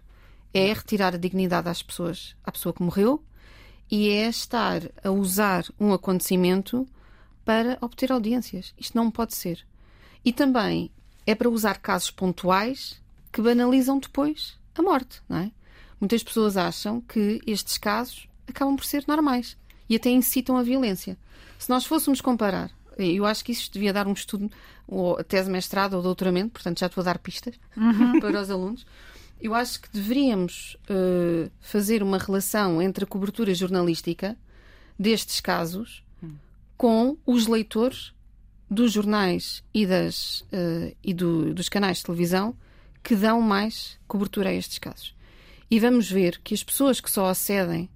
É 0.52 0.72
retirar 0.72 1.14
a 1.14 1.18
dignidade 1.18 1.68
às 1.68 1.82
pessoas, 1.82 2.36
à 2.44 2.52
pessoa 2.52 2.72
que 2.72 2.82
morreu 2.82 3.24
e 3.90 4.10
é 4.10 4.28
estar 4.28 4.82
a 5.02 5.10
usar 5.10 5.64
um 5.80 5.92
acontecimento 5.94 6.86
para 7.44 7.78
obter 7.80 8.12
audiências. 8.12 8.74
Isto 8.78 8.96
não 8.96 9.10
pode 9.10 9.34
ser. 9.34 9.66
E 10.24 10.32
também 10.32 10.90
é 11.26 11.34
para 11.34 11.48
usar 11.48 11.78
casos 11.78 12.10
pontuais 12.10 13.02
que 13.32 13.40
banalizam 13.40 13.98
depois 13.98 14.58
a 14.76 14.82
morte, 14.82 15.20
não 15.28 15.38
é? 15.38 15.50
Muitas 16.00 16.22
pessoas 16.22 16.56
acham 16.56 17.00
que 17.00 17.40
estes 17.46 17.78
casos 17.78 18.28
acabam 18.46 18.76
por 18.76 18.84
ser 18.84 19.04
normais 19.06 19.56
e 19.88 19.96
até 19.96 20.10
incitam 20.10 20.56
a 20.56 20.62
violência. 20.62 21.16
Se 21.58 21.70
nós 21.70 21.84
fôssemos 21.86 22.20
comparar, 22.20 22.70
eu 22.98 23.24
acho 23.24 23.44
que 23.44 23.52
isso 23.52 23.70
devia 23.72 23.92
dar 23.92 24.06
um 24.06 24.12
estudo, 24.12 24.50
ou 24.86 25.22
tese 25.24 25.50
mestrado 25.50 25.94
ou 25.94 26.02
doutoramento, 26.02 26.50
portanto 26.52 26.78
já 26.80 26.86
estou 26.86 27.00
a 27.02 27.04
dar 27.04 27.18
pistas 27.18 27.54
para 28.20 28.40
os 28.40 28.50
alunos. 28.50 28.84
Eu 29.40 29.54
acho 29.54 29.80
que 29.80 29.88
deveríamos 29.92 30.76
eh, 30.88 31.50
fazer 31.60 32.02
uma 32.02 32.18
relação 32.18 32.80
entre 32.80 33.04
a 33.04 33.06
cobertura 33.06 33.54
jornalística 33.54 34.36
destes 34.98 35.40
casos 35.40 36.02
com 36.76 37.16
os 37.26 37.46
leitores 37.46 38.12
dos 38.70 38.92
jornais 38.92 39.62
e, 39.72 39.86
das, 39.86 40.44
eh, 40.52 40.94
e 41.02 41.12
do- 41.14 41.52
dos 41.54 41.68
canais 41.68 41.98
de 41.98 42.04
televisão 42.04 42.54
que 43.04 43.14
dão 43.14 43.40
mais 43.40 43.98
cobertura 44.08 44.48
a 44.48 44.52
estes 44.54 44.78
casos. 44.80 45.14
E 45.70 45.78
vamos 45.78 46.10
ver 46.10 46.40
que 46.42 46.54
as 46.54 46.64
pessoas 46.64 47.00
que 47.00 47.10
só 47.10 47.26
acedem 47.28 47.88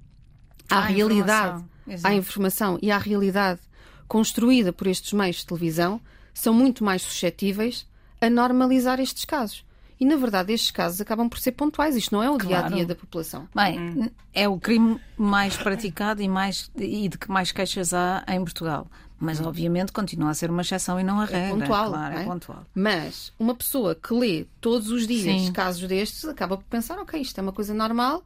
à 0.70 0.78
À 0.78 0.80
realidade, 0.86 1.64
informação. 1.86 2.10
à 2.10 2.14
informação 2.14 2.78
e 2.82 2.90
à 2.90 2.98
realidade 2.98 3.60
construída 4.06 4.72
por 4.72 4.86
estes 4.86 5.12
meios 5.12 5.36
de 5.36 5.46
televisão 5.46 6.00
são 6.34 6.52
muito 6.54 6.84
mais 6.84 7.02
suscetíveis 7.02 7.86
a 8.20 8.28
normalizar 8.30 9.00
estes 9.00 9.24
casos. 9.24 9.64
E, 10.00 10.04
na 10.04 10.14
verdade, 10.16 10.52
estes 10.52 10.70
casos 10.70 11.00
acabam 11.00 11.28
por 11.28 11.40
ser 11.40 11.52
pontuais. 11.52 11.96
Isto 11.96 12.14
não 12.14 12.22
é 12.22 12.30
o 12.30 12.38
dia 12.38 12.58
a 12.58 12.62
dia 12.62 12.70
Claro. 12.70 12.86
da 12.86 12.94
população. 12.94 13.48
Bem, 13.52 14.12
é 14.32 14.48
o 14.48 14.56
crime 14.58 15.00
mais 15.16 15.56
praticado 15.56 16.22
e, 16.22 16.28
mais, 16.28 16.70
e 16.76 17.08
de 17.08 17.18
que 17.18 17.28
mais 17.30 17.50
queixas 17.50 17.92
há 17.92 18.24
em 18.28 18.38
Portugal. 18.38 18.86
Mas, 19.20 19.40
obviamente, 19.40 19.90
continua 19.92 20.30
a 20.30 20.34
ser 20.34 20.48
uma 20.50 20.62
exceção 20.62 21.00
e 21.00 21.02
não 21.02 21.20
a 21.20 21.24
regra. 21.24 21.58
pontual, 21.58 21.88
Claro, 21.90 22.14
é 22.16 22.22
é? 22.22 22.24
pontual. 22.24 22.64
Mas 22.74 23.32
uma 23.38 23.54
pessoa 23.54 23.94
que 23.94 24.14
lê 24.14 24.46
todos 24.60 24.90
os 24.90 25.06
dias 25.06 25.42
Sim. 25.42 25.52
casos 25.52 25.86
destes 25.88 26.24
acaba 26.24 26.56
por 26.56 26.64
pensar, 26.66 26.98
ok, 26.98 27.20
isto 27.20 27.38
é 27.38 27.42
uma 27.42 27.52
coisa 27.52 27.74
normal 27.74 28.22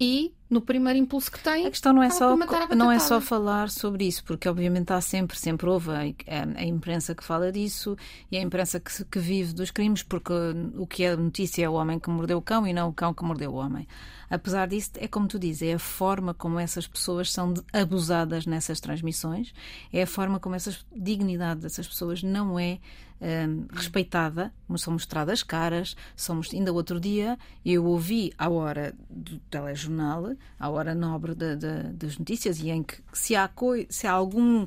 e 0.00 0.32
no 0.50 0.60
primeiro 0.60 0.98
impulso 0.98 1.30
que 1.32 1.38
tem. 1.40 1.66
A 1.66 1.70
questão 1.70 1.92
não 1.94 2.02
é, 2.02 2.10
só, 2.10 2.36
não 2.76 2.92
é 2.92 2.98
só 2.98 3.20
falar 3.22 3.70
sobre 3.70 4.06
isso, 4.06 4.22
porque 4.24 4.46
obviamente 4.48 4.92
há 4.92 5.00
sempre, 5.00 5.38
sempre 5.38 5.66
houve 5.68 5.90
a, 5.90 6.00
a- 6.00 6.64
imprensa 6.64 7.14
que 7.14 7.24
fala 7.24 7.50
disso 7.50 7.96
e 8.30 8.36
a 8.36 8.40
imprensa 8.42 8.78
que, 8.78 9.04
que 9.04 9.18
vive 9.18 9.54
dos 9.54 9.70
crimes, 9.70 10.02
porque 10.02 10.32
o 10.76 10.86
que 10.86 11.04
é 11.04 11.16
notícia 11.16 11.64
é 11.64 11.68
o 11.68 11.72
homem 11.74 11.98
que 11.98 12.10
mordeu 12.10 12.36
o 12.38 12.42
cão 12.42 12.66
e 12.66 12.72
não 12.72 12.90
o 12.90 12.92
cão 12.92 13.14
que 13.14 13.24
mordeu 13.24 13.52
o 13.52 13.56
homem. 13.56 13.86
Apesar 14.28 14.66
disso, 14.68 14.90
é 14.96 15.08
como 15.08 15.26
tu 15.26 15.38
dizes, 15.38 15.62
é 15.62 15.72
a 15.74 15.78
forma 15.78 16.34
como 16.34 16.58
essas 16.58 16.86
pessoas 16.86 17.30
são 17.32 17.54
abusadas 17.72 18.44
nessas 18.46 18.78
transmissões, 18.80 19.52
é 19.92 20.02
a 20.02 20.06
forma 20.06 20.38
como 20.40 20.54
essa 20.54 20.74
dignidade 20.94 21.60
dessas 21.60 21.86
pessoas 21.88 22.22
não 22.22 22.58
é 22.58 22.78
hum, 23.22 23.66
respeitada, 23.72 24.52
mas 24.66 24.82
são 24.82 24.92
mostradas 24.94 25.42
caras. 25.44 25.94
Somos, 26.16 26.52
ainda 26.52 26.72
outro 26.72 26.98
dia 26.98 27.38
eu 27.64 27.84
ouvi 27.84 28.32
à 28.36 28.48
hora 28.50 28.92
do 29.08 29.38
telejornal, 29.48 30.34
à 30.58 30.68
hora 30.68 30.94
nobre 30.94 31.34
da- 31.34 31.54
da- 31.54 31.82
das 31.92 32.18
notícias, 32.18 32.58
e 32.60 32.68
em 32.70 32.82
que 32.82 32.96
se 33.12 33.36
há, 33.36 33.48
se 33.88 34.06
há 34.06 34.12
algum, 34.12 34.66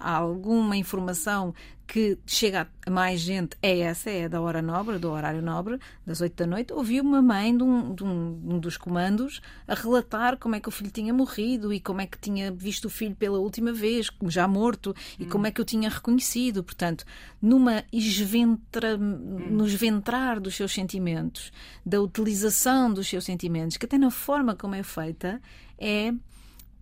alguma 0.00 0.76
informação 0.76 1.54
que 1.92 2.16
chega 2.24 2.68
a 2.86 2.90
mais 2.90 3.18
gente, 3.20 3.56
é 3.60 3.80
essa, 3.80 4.08
é 4.10 4.28
da 4.28 4.40
hora 4.40 4.62
nobre, 4.62 4.96
do 4.96 5.10
horário 5.10 5.42
nobre, 5.42 5.76
das 6.06 6.20
8 6.20 6.36
da 6.36 6.46
noite. 6.46 6.72
Ouvi 6.72 7.00
uma 7.00 7.20
mãe 7.20 7.56
de 7.56 7.64
um, 7.64 7.92
de 7.94 8.04
um- 8.04 8.60
dos 8.60 8.76
comandos 8.76 9.40
a 9.66 9.74
relatar 9.74 10.36
como 10.36 10.54
é 10.54 10.60
que 10.60 10.68
o 10.68 10.70
filho 10.70 10.90
tinha 10.92 11.12
morrido 11.12 11.72
e 11.72 11.80
como 11.80 12.00
é 12.00 12.06
que 12.06 12.16
tinha 12.16 12.52
visto 12.52 12.84
o 12.84 12.88
filho 12.90 13.16
pela 13.16 13.38
última 13.40 13.72
vez, 13.72 14.08
já 14.28 14.46
morto, 14.46 14.94
e 15.18 15.26
como 15.26 15.48
é 15.48 15.50
que 15.50 15.60
o 15.60 15.64
tinha 15.64 15.88
reconhecido. 15.90 16.62
Portanto, 16.62 17.04
numa 17.42 17.82
esventra, 17.92 18.96
no 18.96 19.66
esventrar 19.66 20.38
dos 20.40 20.54
seus 20.54 20.72
sentimentos, 20.72 21.50
da 21.84 22.00
utilização 22.00 22.92
dos 22.92 23.08
seus 23.08 23.24
sentimentos, 23.24 23.76
que 23.76 23.86
até 23.86 23.98
na 23.98 24.10
forma 24.12 24.54
como 24.54 24.74
é 24.76 24.82
feita 24.84 25.40
é. 25.76 26.12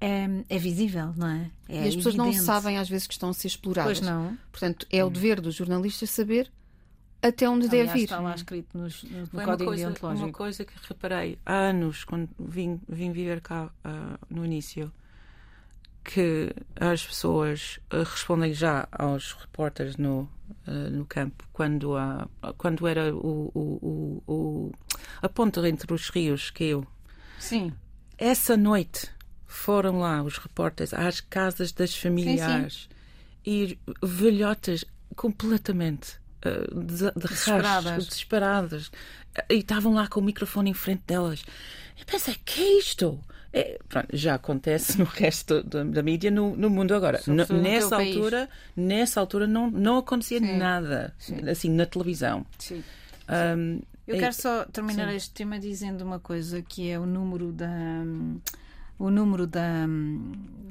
É, 0.00 0.26
é 0.48 0.58
visível, 0.58 1.12
não 1.16 1.26
é? 1.26 1.50
é 1.68 1.84
e 1.84 1.88
as 1.88 1.96
pessoas 1.96 2.14
não 2.14 2.26
evidente. 2.26 2.44
sabem 2.46 2.78
às 2.78 2.88
vezes 2.88 3.06
que 3.06 3.14
estão 3.14 3.30
a 3.30 3.34
ser 3.34 3.48
exploradas. 3.48 3.98
Pois 3.98 4.08
não. 4.10 4.38
Portanto, 4.52 4.86
é 4.92 5.04
o 5.04 5.10
dever 5.10 5.40
do 5.40 5.50
jornalista 5.50 6.06
saber 6.06 6.50
até 7.20 7.48
onde 7.50 7.66
deve 7.68 7.82
Aliás, 7.90 8.00
ir. 8.00 8.04
está 8.04 8.20
lá 8.20 8.32
escrito 8.34 8.78
nos, 8.78 9.02
no 9.02 9.26
Foi 9.26 9.40
uma 9.40 9.44
Código 9.44 9.70
coisa, 9.70 9.84
Deontológico. 9.86 10.24
uma 10.26 10.32
coisa 10.32 10.64
que 10.64 10.72
reparei 10.88 11.38
há 11.44 11.52
anos, 11.52 12.04
quando 12.04 12.28
vim, 12.38 12.80
vim 12.88 13.10
viver 13.10 13.40
cá 13.40 13.70
ah, 13.82 14.16
no 14.30 14.44
início, 14.44 14.92
que 16.04 16.54
as 16.76 17.04
pessoas 17.04 17.80
ah, 17.90 17.98
respondem 18.04 18.54
já 18.54 18.86
aos 18.92 19.32
repórteres 19.32 19.96
no, 19.96 20.28
ah, 20.66 20.70
no 20.90 21.04
campo, 21.06 21.44
quando, 21.52 21.96
há- 21.96 22.28
quando 22.56 22.86
era 22.86 23.12
o, 23.14 23.50
o, 23.52 24.22
o, 24.28 24.32
o- 24.32 24.72
a 25.20 25.28
ponte 25.28 25.58
entre 25.60 25.92
os 25.92 26.08
rios 26.10 26.50
que 26.50 26.64
eu. 26.64 26.86
Sim. 27.38 27.72
Essa 28.16 28.56
noite 28.56 29.10
foram 29.48 29.98
lá 29.98 30.22
os 30.22 30.36
repórteres 30.38 30.94
às 30.94 31.20
casas 31.20 31.72
das 31.72 31.96
familiares 31.96 32.88
e 33.44 33.78
velhotas 34.02 34.84
completamente 35.16 36.20
ah, 36.42 36.50
de, 36.72 36.96
de 36.96 37.12
Desesperadas. 37.28 37.84
rastro, 37.84 38.04
desesperadas 38.04 38.90
e 39.50 39.54
estavam 39.54 39.94
lá 39.94 40.06
com 40.06 40.20
o 40.20 40.22
microfone 40.22 40.70
em 40.70 40.74
frente 40.74 41.02
delas. 41.06 41.42
E 42.00 42.04
pensei, 42.04 42.36
que 42.44 42.60
é 42.60 42.78
isto? 42.78 43.18
É, 43.52 43.78
pronto, 43.88 44.08
já 44.12 44.34
acontece 44.34 44.98
no 44.98 45.06
resto 45.06 45.62
da, 45.62 45.82
da 45.82 46.02
mídia 46.02 46.30
no, 46.30 46.54
no 46.54 46.68
mundo 46.68 46.94
agora. 46.94 47.20
No 47.26 47.34
nessa 47.34 47.96
país. 47.96 48.14
altura, 48.14 48.48
nessa 48.76 49.18
altura 49.20 49.46
não, 49.46 49.70
não 49.70 49.96
acontecia 49.96 50.38
nada 50.40 51.14
assim 51.50 51.70
na 51.70 51.86
televisão. 51.86 52.44
Sim. 52.58 52.84
Ahm, 53.26 53.80
Eu 54.06 54.18
quero 54.18 54.34
só 54.34 54.64
terminar 54.66 55.08
sim. 55.08 55.16
este 55.16 55.30
tema 55.30 55.58
dizendo 55.58 56.02
uma 56.04 56.18
coisa 56.20 56.60
que 56.60 56.90
é 56.90 56.98
o 56.98 57.06
número 57.06 57.50
da 57.50 58.04
o 58.98 59.10
número 59.10 59.46
da 59.46 59.86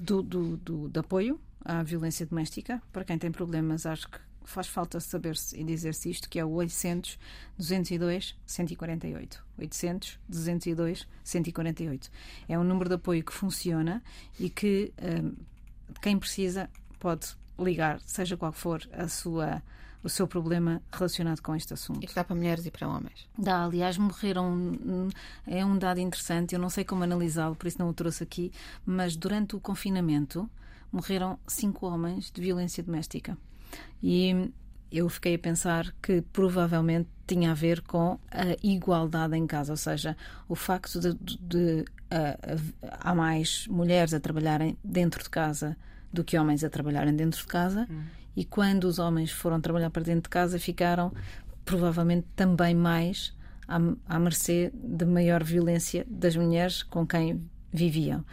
do, 0.01 0.21
do, 0.21 0.57
do- 0.57 0.89
de 0.89 0.99
apoio 0.99 1.39
à 1.63 1.83
violência 1.83 2.25
doméstica. 2.25 2.81
Para 2.91 3.03
quem 3.03 3.17
tem 3.17 3.31
problemas 3.31 3.85
acho 3.85 4.09
que 4.09 4.19
faz 4.45 4.67
falta 4.67 4.99
saber-se 5.01 5.59
e 5.59 5.63
dizer-se 5.63 6.09
isto 6.09 6.29
que 6.29 6.39
é 6.39 6.45
o 6.45 6.49
800 6.51 7.19
202 7.57 8.33
148 8.45 9.43
800 9.57 10.19
202 10.29 11.05
148 11.21 12.09
é 12.47 12.57
um 12.57 12.63
número 12.63 12.87
de 12.87 12.95
apoio 12.95 13.25
que 13.25 13.33
funciona 13.33 14.01
e 14.39 14.49
que 14.49 14.93
hum, 15.01 15.33
quem 16.01 16.17
precisa 16.17 16.69
pode 16.97 17.27
ligar 17.59 17.99
seja 18.05 18.37
qual 18.37 18.53
for 18.53 18.81
a 18.93 19.09
sua 19.09 19.61
o 20.03 20.09
seu 20.09 20.27
problema 20.27 20.81
relacionado 20.91 21.41
com 21.41 21.55
este 21.55 21.73
assunto. 21.73 22.03
E 22.03 22.07
que 22.07 22.13
dá 22.15 22.23
para 22.23 22.35
mulheres 22.35 22.65
e 22.65 22.71
para 22.71 22.87
homens. 22.87 23.27
Dá, 23.37 23.63
aliás, 23.65 23.97
morreram. 23.97 24.51
hum, 24.53 25.09
É 25.45 25.65
um 25.65 25.77
dado 25.77 25.99
interessante, 25.99 26.53
eu 26.55 26.59
não 26.59 26.69
sei 26.69 26.83
como 26.83 27.03
analisá-lo, 27.03 27.55
por 27.55 27.67
isso 27.67 27.79
não 27.79 27.89
o 27.89 27.93
trouxe 27.93 28.23
aqui, 28.23 28.51
mas 28.85 29.15
durante 29.15 29.55
o 29.55 29.59
confinamento 29.59 30.49
morreram 30.91 31.37
cinco 31.47 31.87
homens 31.87 32.31
de 32.31 32.41
violência 32.41 32.81
doméstica. 32.83 33.37
E 34.01 34.51
eu 34.91 35.09
fiquei 35.09 35.35
a 35.35 35.39
pensar 35.39 35.93
que 36.01 36.21
provavelmente 36.21 37.09
tinha 37.25 37.51
a 37.51 37.53
ver 37.53 37.81
com 37.81 38.17
a 38.31 38.55
igualdade 38.63 39.35
em 39.35 39.45
casa, 39.45 39.73
ou 39.73 39.77
seja, 39.77 40.15
o 40.47 40.55
facto 40.55 40.99
de, 40.99 41.13
de- 41.15 41.37
de, 41.39 41.85
ah, 42.09 42.37
ah, 42.83 42.97
há 43.11 43.13
mais 43.15 43.67
mulheres 43.67 44.13
a 44.13 44.19
trabalharem 44.19 44.77
dentro 44.81 45.21
de 45.21 45.29
casa 45.29 45.75
do 46.13 46.23
que 46.23 46.37
homens 46.37 46.63
a 46.63 46.69
trabalharem 46.69 47.13
dentro 47.13 47.41
de 47.41 47.47
casa, 47.47 47.85
e 48.37 48.45
quando 48.45 48.83
os 48.83 48.99
homens 48.99 49.31
foram 49.31 49.59
trabalhar 49.59 49.89
para 49.89 50.03
dentro 50.03 50.21
de 50.21 50.29
casa 50.29 50.59
ficaram 50.59 51.11
provavelmente 51.65 52.27
também 52.35 52.75
mais 52.75 53.35
à, 53.67 53.77
à 54.07 54.19
mercê 54.19 54.71
de 54.73 55.05
maior 55.05 55.43
violência 55.43 56.05
das 56.07 56.35
mulheres 56.35 56.83
com 56.83 57.05
quem 57.05 57.41
viviam. 57.73 58.23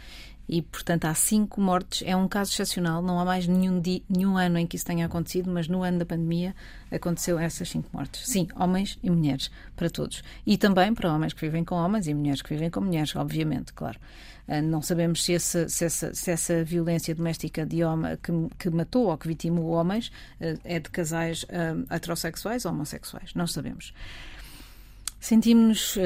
E, 0.47 0.61
portanto, 0.61 1.05
há 1.05 1.13
cinco 1.13 1.59
mortes. 1.59 2.03
É 2.05 2.15
um 2.15 2.27
caso 2.27 2.51
excepcional. 2.51 3.01
Não 3.01 3.19
há 3.19 3.25
mais 3.25 3.47
nenhum, 3.47 3.79
dia, 3.79 4.01
nenhum 4.07 4.37
ano 4.37 4.57
em 4.59 4.67
que 4.67 4.75
isso 4.75 4.85
tenha 4.85 5.05
acontecido, 5.05 5.51
mas 5.51 5.67
no 5.67 5.83
ano 5.83 5.99
da 5.99 6.05
pandemia 6.05 6.55
aconteceu 6.91 7.39
essas 7.39 7.69
cinco 7.69 7.89
mortes. 7.91 8.27
Sim, 8.27 8.47
homens 8.55 8.99
e 9.01 9.09
mulheres, 9.09 9.49
para 9.75 9.89
todos. 9.89 10.23
E 10.45 10.57
também 10.57 10.93
para 10.93 11.11
homens 11.13 11.33
que 11.33 11.41
vivem 11.41 11.63
com 11.63 11.75
homens 11.75 12.07
e 12.07 12.13
mulheres 12.13 12.41
que 12.41 12.49
vivem 12.53 12.69
com 12.69 12.81
mulheres, 12.81 13.15
obviamente, 13.15 13.73
claro. 13.73 13.99
Ah, 14.47 14.61
não 14.61 14.81
sabemos 14.81 15.23
se 15.23 15.33
essa, 15.33 15.67
se 15.67 15.85
essa, 15.85 16.13
se 16.13 16.31
essa 16.31 16.63
violência 16.63 17.15
doméstica 17.15 17.65
de 17.65 17.83
homem 17.83 18.15
que, 18.21 18.31
que 18.59 18.69
matou 18.69 19.07
ou 19.07 19.17
que 19.17 19.27
vitimou 19.27 19.71
homens 19.71 20.11
ah, 20.39 20.53
é 20.63 20.79
de 20.79 20.89
casais 20.89 21.45
ah, 21.49 21.95
heterossexuais 21.95 22.65
ou 22.65 22.71
homossexuais. 22.71 23.33
Não 23.33 23.47
sabemos. 23.47 23.93
Sentimos-nos 25.19 25.97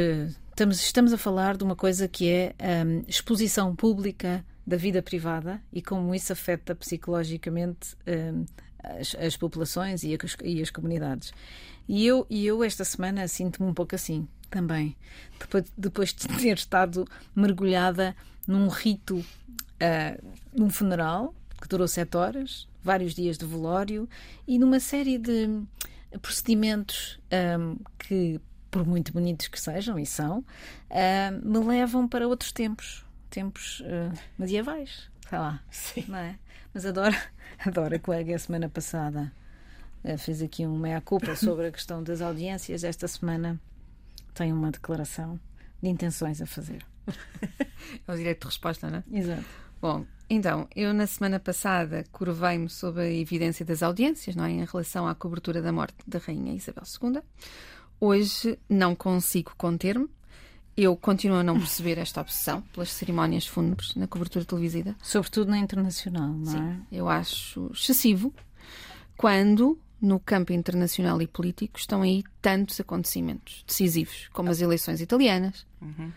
estamos, 0.60 0.82
estamos 0.82 1.14
a 1.14 1.18
falar 1.18 1.56
de 1.56 1.64
uma 1.64 1.76
coisa 1.76 2.06
que 2.06 2.30
é 2.30 2.54
um, 2.86 3.06
exposição 3.08 3.74
pública 3.74 4.44
da 4.68 4.76
vida 4.76 5.02
privada 5.02 5.62
e 5.72 5.82
como 5.82 6.14
isso 6.14 6.34
afeta 6.34 6.76
psicologicamente 6.76 7.96
um, 8.06 8.46
as, 8.84 9.16
as, 9.16 9.38
populações 9.38 10.04
e, 10.04 10.14
as, 10.14 10.36
e 10.44 10.62
as 10.62 10.70
comunidades. 10.70 11.32
E 11.88 12.06
eu, 12.06 12.28
e 12.30 12.46
eu 12.46 12.62
esta 12.62 12.84
semana 12.84 13.26
sinto-me 13.30 13.70
um 13.70 13.74
pouco 13.74 13.96
assim 13.96 14.28
também, 14.50 14.98
depois, 15.40 15.64
depois 15.78 16.14
de 16.14 16.28
ter 16.28 16.58
estado 16.58 17.08
mergulhada 17.34 18.14
num 18.46 18.68
rito, 18.68 19.20
uh, 19.20 20.34
num 20.54 20.70
funeral 20.70 21.34
que 21.62 21.70
durou 21.70 21.88
sete 21.88 22.18
horas, 22.18 22.68
vários 22.84 23.14
dias 23.14 23.38
de 23.38 23.46
velório 23.46 24.10
e 24.46 24.60
numa 24.60 24.82
série 24.82 25.18
de 25.18 25.62
procedimentos 26.22 27.18
um, 27.32 27.78
que 27.98 28.42
por 28.70 28.86
muito 28.86 29.12
bonitos 29.12 29.48
que 29.48 29.60
sejam, 29.60 29.98
e 29.98 30.06
são, 30.06 30.40
uh, 30.40 31.48
me 31.48 31.60
levam 31.60 32.08
para 32.08 32.28
outros 32.28 32.52
tempos, 32.52 33.06
tempos 33.30 33.82
uh, 33.82 34.18
medievais, 34.38 35.10
sei 35.28 35.40
lá. 35.40 35.62
Sim. 35.70 36.06
Não 36.08 36.18
é? 36.18 36.38
Mas 36.74 36.86
adoro, 36.86 37.16
adoro 37.66 37.96
a 37.96 38.00
colega 38.00 38.36
a 38.36 38.40
semana 38.40 38.70
passada 38.70 39.32
uh, 40.04 40.18
fez 40.18 40.42
aqui 40.42 40.66
um 40.66 40.78
meia-culpa 40.78 41.36
sobre 41.36 41.68
a 41.68 41.72
questão 41.72 42.04
das 42.04 42.22
audiências. 42.22 42.84
Esta 42.84 43.08
semana 43.08 43.60
tem 44.34 44.54
uma 44.54 44.72
declaração 44.72 45.40
de 45.82 45.90
intenções 45.90 46.42
a 46.42 46.46
fazer. 46.46 46.86
É 48.08 48.12
o 48.12 48.16
direito 48.16 48.42
de 48.42 48.48
resposta, 48.48 48.90
não 48.90 49.00
é? 49.00 49.04
Exato. 49.18 49.46
Bom, 49.82 50.06
então, 50.30 50.68
eu 50.76 50.94
na 50.94 51.08
semana 51.08 51.40
passada 51.40 52.04
curvei-me 52.12 52.70
sobre 52.70 53.02
a 53.02 53.12
evidência 53.12 53.66
das 53.66 53.82
audiências, 53.82 54.36
não 54.36 54.44
é? 54.44 54.52
Em 54.52 54.66
relação 54.66 55.08
à 55.08 55.16
cobertura 55.16 55.62
da 55.62 55.72
morte 55.72 55.96
da 56.06 56.20
Rainha 56.20 56.54
Isabel 56.54 56.84
II. 56.84 57.22
Hoje 58.00 58.58
não 58.70 58.96
consigo 58.96 59.54
conter-me. 59.58 60.08
Eu 60.76 60.96
continuo 60.96 61.40
a 61.40 61.44
não 61.44 61.60
perceber 61.60 61.98
esta 61.98 62.22
obsessão 62.22 62.62
pelas 62.74 62.90
cerimónias 62.92 63.46
fúnebres 63.46 63.94
na 63.96 64.08
cobertura 64.08 64.46
televisiva. 64.46 64.96
Sobretudo 65.04 65.52
na 65.52 65.58
internacional, 65.58 66.30
não 66.30 66.46
Sim, 66.46 66.86
é? 66.92 66.98
Eu 66.98 67.10
acho 67.10 67.70
excessivo 67.74 68.34
quando 69.18 69.78
no 70.02 70.20
campo 70.20 70.54
internacional 70.54 71.22
e 71.22 71.28
político 71.28 71.78
estão 71.78 72.02
aí 72.02 72.24
tantos 72.42 72.80
acontecimentos 72.80 73.66
decisivos, 73.68 74.30
como 74.32 74.50
as 74.50 74.62
eleições 74.62 75.02
italianas, 75.02 75.66
uhum. 75.82 76.12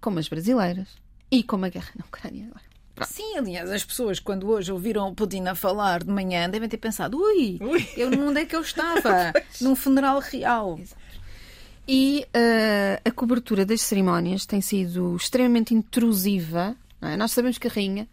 como 0.00 0.20
as 0.20 0.28
brasileiras 0.28 0.88
e 1.28 1.42
como 1.42 1.64
a 1.64 1.68
guerra 1.68 1.90
na 1.96 2.04
Ucrânia 2.04 2.46
agora. 2.46 2.74
Pronto. 2.94 3.08
Sim, 3.08 3.36
aliás, 3.36 3.68
as 3.68 3.84
pessoas, 3.84 4.20
quando 4.20 4.48
hoje 4.48 4.70
ouviram 4.70 5.08
o 5.08 5.14
Putin 5.14 5.46
a 5.48 5.56
falar 5.56 6.04
de 6.04 6.10
manhã, 6.10 6.48
devem 6.48 6.68
ter 6.68 6.76
pensado: 6.76 7.20
ui, 7.20 7.58
ui. 7.60 7.88
eu, 7.96 8.08
onde 8.24 8.42
é 8.42 8.46
que 8.46 8.54
eu 8.54 8.60
estava? 8.62 9.32
Num 9.60 9.74
funeral 9.74 10.20
real. 10.20 10.78
Exato. 10.78 11.03
E 11.86 12.26
uh, 12.28 13.08
a 13.08 13.10
cobertura 13.10 13.66
das 13.66 13.82
cerimónias 13.82 14.46
tem 14.46 14.60
sido 14.60 15.16
extremamente 15.16 15.74
intrusiva. 15.74 16.76
É? 17.00 17.16
Nós 17.16 17.32
sabemos 17.32 17.58
que 17.58 17.68
a 17.68 17.70
rainha. 17.70 18.08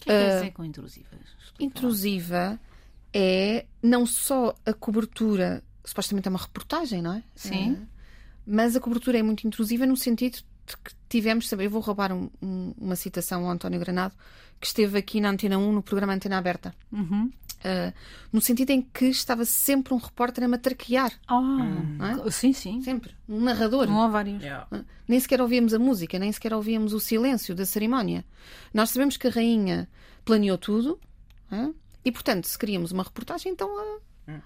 O 0.00 0.04
que 0.04 0.10
é 0.10 0.18
que 0.18 0.26
quer 0.26 0.34
dizer 0.38 0.52
com 0.52 0.64
intrusiva? 0.64 1.08
Intrusiva 1.58 2.60
é 3.12 3.66
não 3.82 4.06
só 4.06 4.54
a 4.64 4.72
cobertura, 4.72 5.62
supostamente 5.84 6.28
é 6.28 6.30
uma 6.30 6.38
reportagem, 6.38 7.02
não 7.02 7.14
é? 7.14 7.22
Sim. 7.34 7.72
Uh, 7.72 7.86
mas 8.46 8.76
a 8.76 8.80
cobertura 8.80 9.18
é 9.18 9.22
muito 9.22 9.46
intrusiva 9.46 9.84
no 9.84 9.96
sentido 9.96 10.38
de 10.66 10.76
que 10.76 10.92
tivemos, 11.08 11.50
eu 11.50 11.70
vou 11.70 11.80
roubar 11.80 12.12
um, 12.12 12.30
um, 12.40 12.74
uma 12.78 12.96
citação 12.96 13.44
ao 13.44 13.50
António 13.50 13.80
Granado, 13.80 14.14
que 14.60 14.66
esteve 14.66 14.98
aqui 14.98 15.20
na 15.20 15.30
Antena 15.30 15.58
1 15.58 15.72
no 15.72 15.82
programa 15.82 16.12
Antena 16.14 16.38
Aberta. 16.38 16.74
Uhum. 16.92 17.30
Uh, 17.58 17.92
no 18.32 18.40
sentido 18.40 18.70
em 18.70 18.80
que 18.80 19.06
estava 19.06 19.44
sempre 19.44 19.92
um 19.92 19.96
repórter 19.96 20.44
a 20.44 20.48
matraquear. 20.48 21.12
Oh, 21.28 22.26
é? 22.26 22.30
Sim, 22.30 22.52
sim. 22.52 22.80
Sempre. 22.82 23.12
Um 23.28 23.40
narrador. 23.40 23.86
Não 23.88 24.00
há 24.00 24.08
vários. 24.08 24.40
Yeah. 24.40 24.66
Uh, 24.70 24.84
nem 25.08 25.18
sequer 25.18 25.40
ouvíamos 25.40 25.74
a 25.74 25.78
música, 25.78 26.18
nem 26.18 26.30
sequer 26.30 26.54
ouvíamos 26.54 26.92
o 26.92 27.00
silêncio 27.00 27.54
da 27.54 27.66
cerimónia. 27.66 28.24
Nós 28.72 28.90
sabemos 28.90 29.16
que 29.16 29.26
a 29.26 29.30
rainha 29.30 29.88
planeou 30.24 30.56
tudo 30.56 31.00
uh, 31.50 31.74
e, 32.04 32.12
portanto, 32.12 32.46
se 32.46 32.56
queríamos 32.56 32.92
uma 32.92 33.02
reportagem, 33.02 33.52
então 33.52 33.68
hum. 34.28 34.40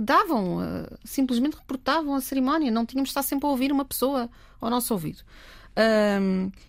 davam, 0.00 0.58
simplesmente 1.04 1.56
reportavam 1.56 2.14
a 2.14 2.20
cerimónia. 2.20 2.70
Não 2.70 2.86
tínhamos 2.86 3.08
de 3.08 3.10
estar 3.10 3.22
sempre 3.22 3.46
a 3.46 3.50
ouvir 3.50 3.72
uma 3.72 3.84
pessoa 3.84 4.30
ao 4.58 4.70
nosso 4.70 4.94
ouvido. 4.94 5.22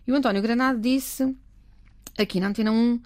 e 0.06 0.12
o 0.12 0.16
António 0.16 0.42
Granado 0.42 0.80
disse, 0.80 1.34
aqui 2.18 2.42
na 2.42 2.48
Antena 2.48 2.72
1 2.72 3.02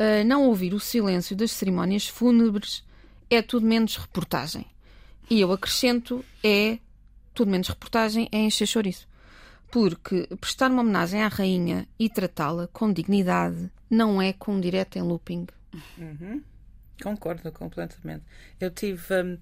uh, 0.00 0.24
não 0.24 0.46
ouvir 0.46 0.72
o 0.72 0.80
silêncio 0.80 1.36
das 1.36 1.50
cerimónias 1.52 2.08
fúnebres 2.08 2.82
é 3.28 3.42
tudo 3.42 3.66
menos 3.66 3.96
reportagem. 3.96 4.66
E 5.28 5.40
eu 5.40 5.52
acrescento, 5.52 6.24
é 6.42 6.78
tudo 7.34 7.50
menos 7.50 7.68
reportagem, 7.68 8.28
é 8.32 8.38
encher 8.38 8.66
chouriço. 8.66 9.06
Porque 9.70 10.26
prestar 10.40 10.70
uma 10.70 10.82
homenagem 10.82 11.22
à 11.22 11.28
rainha 11.28 11.86
e 11.96 12.08
tratá-la 12.08 12.66
com 12.72 12.92
dignidade 12.92 13.70
não 13.88 14.20
é 14.20 14.32
com 14.32 14.54
um 14.54 14.60
direto 14.60 14.96
em 14.96 15.02
looping. 15.02 15.46
Uhum. 15.96 16.42
Concordo 17.00 17.52
completamente. 17.52 18.24
Eu 18.58 18.70
tive. 18.70 19.02
Um, 19.14 19.38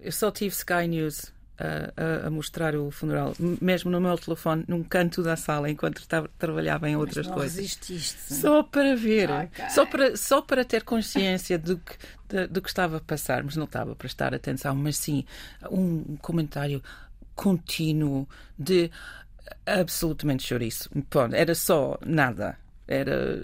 eu 0.00 0.10
só 0.10 0.30
tive 0.30 0.54
Sky 0.54 0.88
News 0.88 1.32
a, 1.60 2.26
a, 2.26 2.30
mostrar 2.30 2.74
o 2.74 2.90
funeral, 2.90 3.34
mesmo 3.60 3.90
no 3.90 4.00
meu 4.00 4.16
telefone, 4.16 4.64
num 4.66 4.82
canto 4.82 5.22
da 5.22 5.36
sala, 5.36 5.70
enquanto 5.70 5.98
estava, 5.98 6.28
trabalhava 6.38 6.88
em 6.88 6.96
outras 6.96 7.26
não 7.26 7.34
coisas. 7.34 7.56
Resististe. 7.56 8.34
Só 8.34 8.62
para 8.62 8.96
ver, 8.96 9.30
okay. 9.30 9.70
só, 9.70 9.84
para, 9.84 10.16
só 10.16 10.40
para 10.40 10.64
ter 10.64 10.82
consciência 10.82 11.58
do 11.58 11.76
que, 11.78 11.96
de, 12.28 12.46
do 12.46 12.62
que 12.62 12.68
estava 12.68 12.96
a 12.96 13.00
passar, 13.00 13.44
mas 13.44 13.56
não 13.56 13.64
estava 13.64 13.92
a 13.92 13.96
prestar 13.96 14.34
atenção. 14.34 14.74
Mas 14.74 14.96
sim, 14.96 15.24
um 15.70 16.16
comentário 16.16 16.82
contínuo 17.34 18.26
de 18.58 18.90
absolutamente 19.66 20.46
chouriço. 20.46 20.88
Pronto, 21.10 21.34
era 21.34 21.54
só 21.54 21.98
nada 22.04 22.56
era 22.90 23.40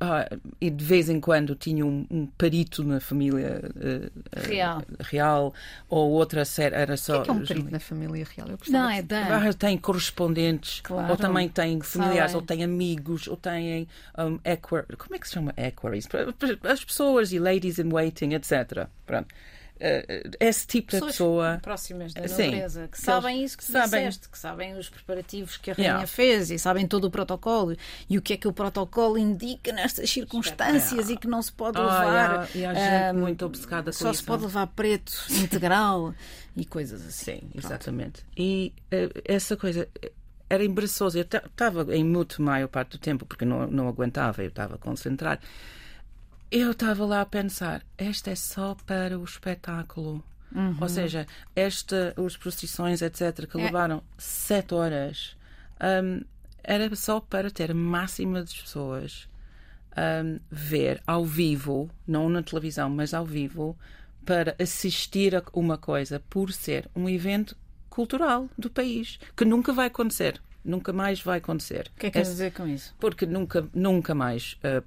ah, 0.00 0.28
e 0.60 0.68
de 0.68 0.84
vez 0.84 1.08
em 1.08 1.20
quando 1.20 1.54
tinha 1.54 1.86
um, 1.86 2.04
um 2.10 2.26
perito 2.26 2.82
na 2.82 2.98
família 2.98 3.62
uh, 3.76 4.48
real. 4.48 4.82
real 4.98 5.54
ou 5.88 6.10
outra 6.10 6.42
era 6.58 6.96
só 6.96 7.20
o 7.20 7.22
que 7.22 7.30
é, 7.30 7.34
que 7.34 7.38
é 7.38 7.42
um 7.42 7.46
perito 7.46 7.70
na 7.70 7.78
família 7.78 8.26
real? 8.36 8.48
Eu 8.48 8.58
não 8.68 8.90
é 8.90 9.00
da 9.00 9.38
ah, 9.38 9.52
tem 9.54 9.78
correspondentes 9.78 10.80
claro. 10.80 11.12
ou 11.12 11.16
também 11.16 11.48
tem 11.48 11.80
familiares 11.80 12.34
ou 12.34 12.42
tem 12.42 12.64
amigos 12.64 13.28
ou 13.28 13.36
tem 13.36 13.86
um, 14.18 14.38
como 14.98 15.14
é 15.14 15.18
que 15.18 15.28
se 15.28 15.34
chama? 15.34 15.54
Equaries 15.56 16.08
as 16.64 16.84
pessoas 16.84 17.32
e 17.32 17.38
ladies 17.38 17.78
in 17.78 17.92
waiting 17.92 18.32
etc 18.34 18.88
pronto 19.06 19.28
esse 20.38 20.66
tipo 20.66 20.92
Pessoas 20.92 21.12
de 21.12 21.18
pessoa 21.18 21.58
próximas 21.60 22.14
da 22.14 22.22
nobreza, 22.22 22.82
que, 22.82 22.92
que 22.92 23.00
sabem 23.00 23.42
isso 23.42 23.58
que 23.58 23.64
sabem. 23.64 24.06
disseste, 24.06 24.28
que 24.28 24.38
sabem 24.38 24.78
os 24.78 24.88
preparativos 24.88 25.56
que 25.56 25.70
a 25.72 25.74
rainha 25.74 25.88
yeah. 25.88 26.06
fez 26.06 26.50
e 26.50 26.58
sabem 26.58 26.86
todo 26.86 27.06
o 27.06 27.10
protocolo 27.10 27.76
e 28.08 28.16
o 28.16 28.22
que 28.22 28.34
é 28.34 28.36
que 28.36 28.46
o 28.46 28.52
protocolo 28.52 29.18
indica 29.18 29.72
nestas 29.72 30.08
circunstâncias 30.08 30.92
yeah. 30.92 31.12
e 31.12 31.16
que 31.16 31.26
não 31.26 31.42
se 31.42 31.52
pode 31.52 31.78
ah, 31.78 31.82
levar. 31.82 32.48
e 32.54 32.64
há 32.64 32.74
gente 32.74 33.16
um, 33.16 33.20
muito 33.20 33.44
obcecada 33.44 33.90
com 33.90 33.98
Só 33.98 34.10
isso. 34.10 34.20
se 34.20 34.26
pode 34.26 34.42
levar 34.44 34.68
preto 34.68 35.12
integral 35.30 36.14
e 36.56 36.64
coisas 36.64 37.04
assim. 37.04 37.40
Sim, 37.40 37.50
exatamente. 37.54 38.24
E 38.36 38.72
uh, 38.92 39.20
essa 39.24 39.56
coisa 39.56 39.88
era 40.48 40.64
embaraçoso. 40.64 41.18
Eu 41.18 41.22
estava 41.24 41.94
em 41.94 42.04
muto 42.04 42.40
a 42.40 42.44
maior 42.44 42.68
parte 42.68 42.92
do 42.92 42.98
tempo 42.98 43.26
porque 43.26 43.44
não, 43.44 43.66
não 43.66 43.88
aguentava, 43.88 44.42
eu 44.42 44.48
estava 44.48 44.78
concentrado 44.78 45.40
eu 46.52 46.72
estava 46.72 47.06
lá 47.06 47.22
a 47.22 47.26
pensar, 47.26 47.82
esta 47.96 48.30
é 48.30 48.34
só 48.34 48.76
para 48.86 49.18
o 49.18 49.24
espetáculo. 49.24 50.22
Uhum. 50.54 50.76
Ou 50.78 50.88
seja, 50.88 51.26
esta, 51.56 52.14
as 52.14 52.36
procissões, 52.36 53.00
etc., 53.00 53.46
que 53.46 53.58
é. 53.58 53.64
levaram 53.64 54.02
sete 54.18 54.74
horas, 54.74 55.34
um, 56.04 56.22
era 56.62 56.94
só 56.94 57.20
para 57.20 57.50
ter 57.50 57.70
a 57.70 57.74
máxima 57.74 58.44
de 58.44 58.54
pessoas 58.60 59.26
um, 59.96 60.38
ver 60.50 61.02
ao 61.06 61.24
vivo, 61.24 61.90
não 62.06 62.28
na 62.28 62.42
televisão, 62.42 62.90
mas 62.90 63.14
ao 63.14 63.24
vivo, 63.24 63.74
para 64.26 64.54
assistir 64.60 65.34
a 65.34 65.42
uma 65.54 65.78
coisa 65.78 66.20
por 66.28 66.52
ser 66.52 66.86
um 66.94 67.08
evento 67.08 67.56
cultural 67.88 68.46
do 68.58 68.68
país, 68.68 69.18
que 69.34 69.46
nunca 69.46 69.72
vai 69.72 69.86
acontecer 69.86 70.38
nunca 70.64 70.92
mais 70.92 71.20
vai 71.20 71.38
acontecer. 71.38 71.90
O 71.96 72.00
que 72.00 72.06
é 72.06 72.10
que 72.10 72.18
quer 72.18 72.22
dizer 72.22 72.52
com 72.52 72.66
isso? 72.66 72.94
Porque 72.98 73.26
nunca, 73.26 73.66
nunca 73.74 74.14
mais 74.14 74.56
uh, 74.64 74.84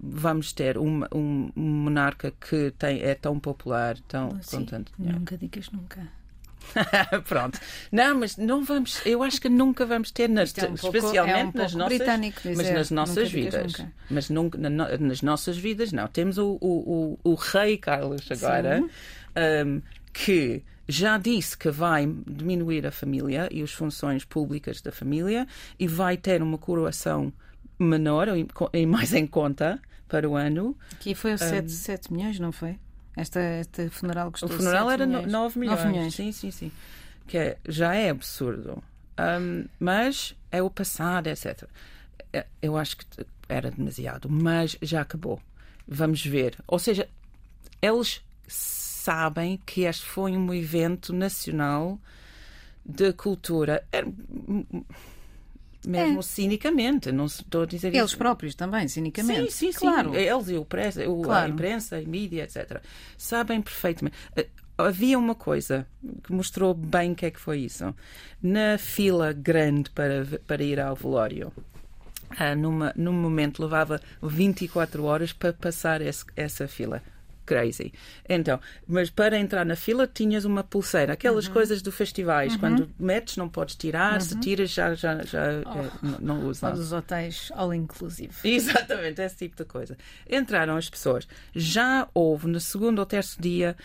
vamos 0.00 0.52
ter 0.52 0.76
um, 0.78 1.02
um 1.14 1.50
monarca 1.54 2.32
que 2.32 2.72
tem, 2.78 3.00
é 3.02 3.14
tão 3.14 3.38
popular, 3.38 3.98
tão 4.08 4.40
Sim, 4.42 4.58
contente. 4.58 4.92
Nunca 4.98 5.36
digas 5.36 5.70
nunca. 5.70 6.06
Pronto. 7.28 7.60
Não, 7.92 8.18
mas 8.18 8.36
não 8.36 8.64
vamos. 8.64 9.00
Eu 9.04 9.22
acho 9.22 9.40
que 9.40 9.48
nunca 9.48 9.84
vamos 9.84 10.10
ter, 10.10 10.28
nas, 10.28 10.56
é 10.56 10.64
um 10.64 10.74
pouco- 10.74 10.96
especialmente 10.96 11.56
é 11.56 11.58
um 11.58 11.62
nas 11.62 11.74
nossas. 11.74 11.98
britânico 11.98 12.40
mas 12.44 12.56
dizer, 12.58 12.72
nas 12.74 12.90
nossas 12.90 13.30
vidas. 13.30 13.72
nunca. 13.72 13.92
Mas 14.10 14.30
nunca, 14.30 14.58
na 14.58 14.98
nas 14.98 15.22
nossas 15.22 15.56
vidas, 15.56 15.92
não. 15.92 16.06
Temos 16.08 16.38
o, 16.38 16.56
o, 16.60 17.18
o, 17.24 17.30
o 17.32 17.34
rei 17.34 17.76
Carlos 17.76 18.26
agora, 18.30 18.82
um, 19.66 19.82
que 20.12 20.62
já 20.88 21.16
disse 21.18 21.56
que 21.56 21.70
vai 21.70 22.06
diminuir 22.26 22.86
a 22.86 22.90
família 22.92 23.48
e 23.50 23.62
as 23.62 23.72
funções 23.72 24.24
públicas 24.24 24.80
da 24.80 24.92
família 24.92 25.46
e 25.78 25.86
vai 25.86 26.16
ter 26.16 26.42
uma 26.42 26.58
coroação 26.58 27.32
menor 27.78 28.28
e 28.72 28.86
mais 28.86 29.12
em 29.14 29.26
conta 29.26 29.80
para 30.08 30.28
o 30.28 30.36
ano. 30.36 30.76
Aqui 30.92 31.14
foi 31.14 31.34
o 31.34 31.38
7, 31.38 32.12
milhões, 32.12 32.38
não 32.38 32.52
foi? 32.52 32.78
Esta, 33.16 33.40
este 33.60 33.88
funeral 33.88 34.28
O 34.28 34.32
custou 34.32 34.48
funeral 34.50 34.88
7 34.88 34.94
era 34.94 35.06
milhões. 35.06 35.32
9 35.32 35.58
milhões. 35.58 35.78
9 35.78 35.90
milhões. 35.92 36.14
Sim, 36.14 36.32
sim, 36.32 36.50
sim. 36.50 36.72
Que 37.26 37.38
é- 37.38 37.58
já 37.68 37.94
é 37.94 38.10
absurdo. 38.10 38.82
Um, 39.18 39.66
mas 39.78 40.34
é 40.50 40.60
o 40.62 40.68
passado, 40.68 41.28
etc. 41.28 41.64
É- 42.32 42.46
Eu 42.60 42.76
acho 42.76 42.96
que 42.96 43.06
era 43.48 43.70
demasiado, 43.70 44.28
mas 44.28 44.76
já 44.82 45.00
acabou. 45.02 45.40
Vamos 45.86 46.24
ver. 46.24 46.56
Ou 46.66 46.78
seja, 46.78 47.08
eles 47.80 48.20
sabem 49.04 49.60
que 49.66 49.82
este 49.82 50.04
foi 50.06 50.32
um 50.36 50.52
evento 50.54 51.12
nacional 51.12 51.98
de 52.84 53.12
cultura. 53.12 53.84
É, 53.92 54.02
Mesmo 55.86 56.22
cinicamente, 56.22 57.12
não 57.12 57.26
estou 57.26 57.62
a 57.64 57.66
dizer 57.66 57.94
Eles 57.94 58.06
isso. 58.10 58.16
próprios 58.18 58.54
também, 58.54 58.88
cinicamente. 58.88 59.50
Sim, 59.52 59.66
sim, 59.66 59.72
sim. 59.72 59.78
Claro. 59.80 60.14
Eles 60.16 60.48
e 60.48 60.56
o 60.56 60.64
press, 60.64 60.96
o, 60.96 61.20
Claro. 61.20 61.44
a 61.44 61.48
imprensa, 61.48 61.96
a 61.98 62.00
mídia, 62.00 62.44
etc. 62.44 62.80
Sabem 63.18 63.60
perfeitamente. 63.60 64.16
Eh, 64.36 64.48
Havia 64.76 65.16
uma 65.16 65.36
coisa 65.36 65.86
que 66.24 66.32
mostrou 66.32 66.74
bem 66.74 67.12
o 67.12 67.14
que 67.14 67.26
é 67.26 67.30
que 67.30 67.38
foi 67.38 67.60
isso. 67.60 67.94
Na 68.42 68.76
fila 68.76 69.32
grande 69.32 69.88
para, 69.90 70.26
para 70.48 70.64
ir 70.64 70.80
ao 70.80 70.96
velório, 70.96 71.52
ah, 72.30 72.56
numa, 72.56 72.92
num 72.96 73.12
momento 73.12 73.62
levava 73.62 74.00
24 74.20 75.04
horas 75.04 75.32
para 75.32 75.52
passar 75.52 76.00
esse- 76.00 76.24
essa 76.34 76.66
fila. 76.66 77.00
Crazy. 77.46 77.92
Então, 78.28 78.58
mas 78.86 79.10
para 79.10 79.38
entrar 79.38 79.64
na 79.66 79.76
fila 79.76 80.06
tinhas 80.06 80.44
uma 80.44 80.64
pulseira, 80.64 81.12
aquelas 81.12 81.46
coisas 81.46 81.82
do 81.82 81.92
festivais, 81.92 82.56
quando 82.56 82.90
metes 82.98 83.36
não 83.36 83.48
podes 83.48 83.74
tirar, 83.76 84.20
se 84.22 84.38
tiras 84.40 84.70
já, 84.70 84.94
já, 84.94 85.22
já 85.22 85.42
eh, 85.44 85.62
não, 86.02 86.18
não 86.20 86.54
Só 86.54 86.68
usas. 86.68 86.78
dos 86.78 86.92
hotéis 86.92 87.52
all 87.54 87.74
inclusive. 87.74 88.32
Exatamente, 88.48 89.20
esse 89.20 89.36
tipo 89.36 89.56
de 89.56 89.64
coisa. 89.64 89.96
Entraram 90.30 90.76
as 90.76 90.88
pessoas. 90.88 91.28
Já 91.54 92.08
houve 92.14 92.46
no 92.48 92.60
segundo 92.60 92.98
ou 93.00 93.06
terceiro 93.06 93.42
dia 93.42 93.76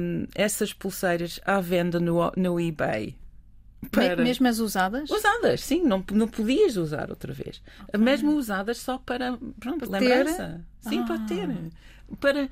hum, 0.00 0.26
essas 0.34 0.72
pulseiras 0.72 1.38
à 1.44 1.60
venda 1.60 2.00
no, 2.00 2.32
no 2.36 2.60
eBay. 2.60 3.16
Me- 3.94 4.16
Mesmo 4.16 4.48
as 4.48 4.58
usadas? 4.58 5.08
Usadas, 5.10 5.60
sim, 5.60 5.82
não, 5.84 6.02
não 6.10 6.26
podias 6.26 6.76
usar 6.76 7.08
outra 7.10 7.32
vez. 7.32 7.62
Mesmo 7.96 8.32
usadas 8.32 8.78
só 8.78 8.98
para, 8.98 9.38
pronto, 9.60 9.88
Para 9.88 10.00
ter? 10.00 10.08
lembrança. 10.24 10.60
Sim, 10.80 11.04
para 11.04 11.18
ter. 11.20 11.48
Para, 12.20 12.48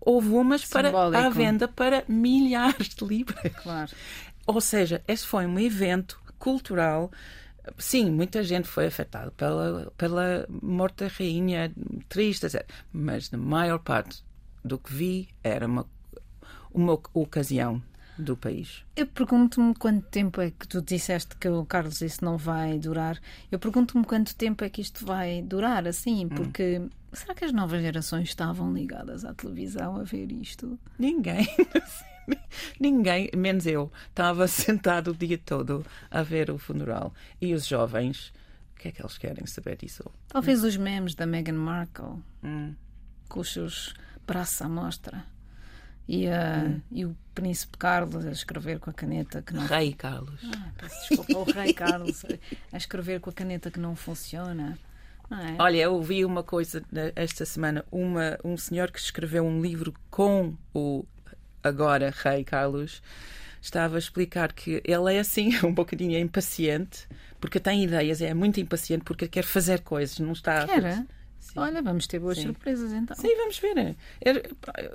houve 0.00 0.28
umas 0.28 0.64
para, 0.64 0.88
Simbólico. 0.88 1.22
à 1.22 1.28
venda 1.28 1.68
para 1.68 2.04
milhares 2.08 2.88
de 2.88 3.04
libras. 3.04 3.52
Claro. 3.62 3.90
Ou 4.46 4.60
seja, 4.60 5.02
esse 5.06 5.26
foi 5.26 5.46
um 5.46 5.58
evento 5.58 6.20
cultural. 6.38 7.10
Sim, 7.76 8.10
muita 8.10 8.42
gente 8.42 8.66
foi 8.66 8.86
afetada 8.86 9.30
pela, 9.32 9.92
pela 9.96 10.46
morte 10.48 11.04
da 11.04 11.08
rainha, 11.08 11.70
triste, 12.08 12.46
etc. 12.46 12.66
Mas 12.92 13.30
na 13.30 13.38
maior 13.38 13.78
parte 13.78 14.24
do 14.64 14.78
que 14.78 14.92
vi 14.92 15.28
era 15.42 15.66
uma, 15.66 15.86
uma 16.72 16.98
ocasião 17.12 17.82
do 18.18 18.36
país. 18.36 18.84
Eu 18.96 19.06
pergunto-me 19.06 19.74
quanto 19.74 20.06
tempo 20.08 20.40
é 20.40 20.50
que 20.50 20.66
tu 20.66 20.82
disseste 20.82 21.36
que 21.36 21.48
o 21.48 21.64
Carlos 21.64 22.00
isso 22.00 22.24
não 22.24 22.36
vai 22.36 22.78
durar. 22.78 23.18
Eu 23.50 23.58
pergunto-me 23.58 24.04
quanto 24.04 24.34
tempo 24.34 24.64
é 24.64 24.68
que 24.68 24.80
isto 24.80 25.04
vai 25.06 25.42
durar, 25.42 25.86
assim, 25.86 26.28
porque 26.28 26.82
será 27.12 27.34
que 27.34 27.44
as 27.44 27.52
novas 27.52 27.80
gerações 27.82 28.28
estavam 28.28 28.72
ligadas 28.72 29.24
à 29.24 29.32
televisão 29.34 29.96
a 29.96 30.02
ver 30.02 30.30
isto? 30.32 30.78
Ninguém, 30.98 31.46
ninguém, 32.80 33.30
menos 33.36 33.66
eu, 33.66 33.90
estava 34.08 34.46
sentado 34.48 35.12
o 35.12 35.14
dia 35.14 35.38
todo 35.38 35.84
a 36.10 36.22
ver 36.22 36.50
o 36.50 36.58
funeral. 36.58 37.12
E 37.40 37.54
os 37.54 37.66
jovens, 37.66 38.32
o 38.74 38.80
que 38.80 38.88
é 38.88 38.92
que 38.92 39.00
eles 39.02 39.18
querem 39.18 39.46
saber 39.46 39.76
disso? 39.76 40.04
Talvez 40.28 40.62
os 40.64 40.76
memes 40.76 41.14
da 41.14 41.26
Meghan 41.26 41.52
Markle 41.54 42.22
Hum. 42.42 42.74
com 43.28 43.40
os 43.40 43.52
seus 43.52 43.94
braços 44.26 44.62
à 44.62 44.68
mostra. 44.68 45.24
E, 46.08 46.26
a- 46.26 46.72
e 46.90 47.04
o 47.04 47.14
príncipe 47.34 47.76
Carlos 47.76 48.24
a 48.24 48.30
escrever 48.30 48.78
com 48.78 48.88
a 48.88 48.92
caneta 48.94 49.42
que 49.42 49.52
não 49.52 49.66
Rei 49.66 49.92
Carlos. 49.92 50.40
Ah, 50.44 50.70
peço 50.78 51.00
desculpa, 51.02 51.36
o 51.38 51.44
rei 51.44 51.72
Carlos 51.74 52.24
a 52.72 52.76
escrever 52.76 53.20
com 53.20 53.28
a 53.28 53.32
caneta 53.32 53.70
que 53.70 53.78
não 53.78 53.94
funciona. 53.94 54.78
Não 55.30 55.38
é? 55.38 55.56
Olha, 55.58 55.76
eu 55.76 55.92
ouvi 55.92 56.24
uma 56.24 56.42
coisa 56.42 56.82
eh, 56.96 57.12
esta 57.14 57.44
semana, 57.44 57.84
uma, 57.92 58.38
um 58.42 58.56
senhor 58.56 58.90
que 58.90 58.98
escreveu 58.98 59.44
um 59.44 59.60
livro 59.60 59.92
com 60.10 60.54
o 60.74 61.04
agora 61.62 62.10
rei 62.24 62.42
Carlos 62.44 63.02
estava 63.60 63.96
a 63.96 63.98
explicar 63.98 64.52
que 64.54 64.80
ele 64.86 65.14
é 65.14 65.18
assim, 65.18 65.50
um 65.62 65.74
bocadinho 65.74 66.18
impaciente, 66.18 67.06
porque 67.38 67.60
tem 67.60 67.84
ideias, 67.84 68.22
é 68.22 68.32
muito 68.32 68.58
impaciente 68.58 69.04
porque 69.04 69.28
quer 69.28 69.44
fazer 69.44 69.80
coisas, 69.82 70.18
não 70.20 70.32
está. 70.32 70.64
a- 70.64 70.74
Era? 70.74 71.06
Sim. 71.52 71.60
Olha, 71.60 71.82
vamos 71.82 72.06
ter 72.06 72.18
boas 72.18 72.36
Sim. 72.38 72.44
surpresas 72.44 72.92
então. 72.92 73.16
Sim, 73.16 73.34
vamos 73.36 73.58
ver. 73.58 73.96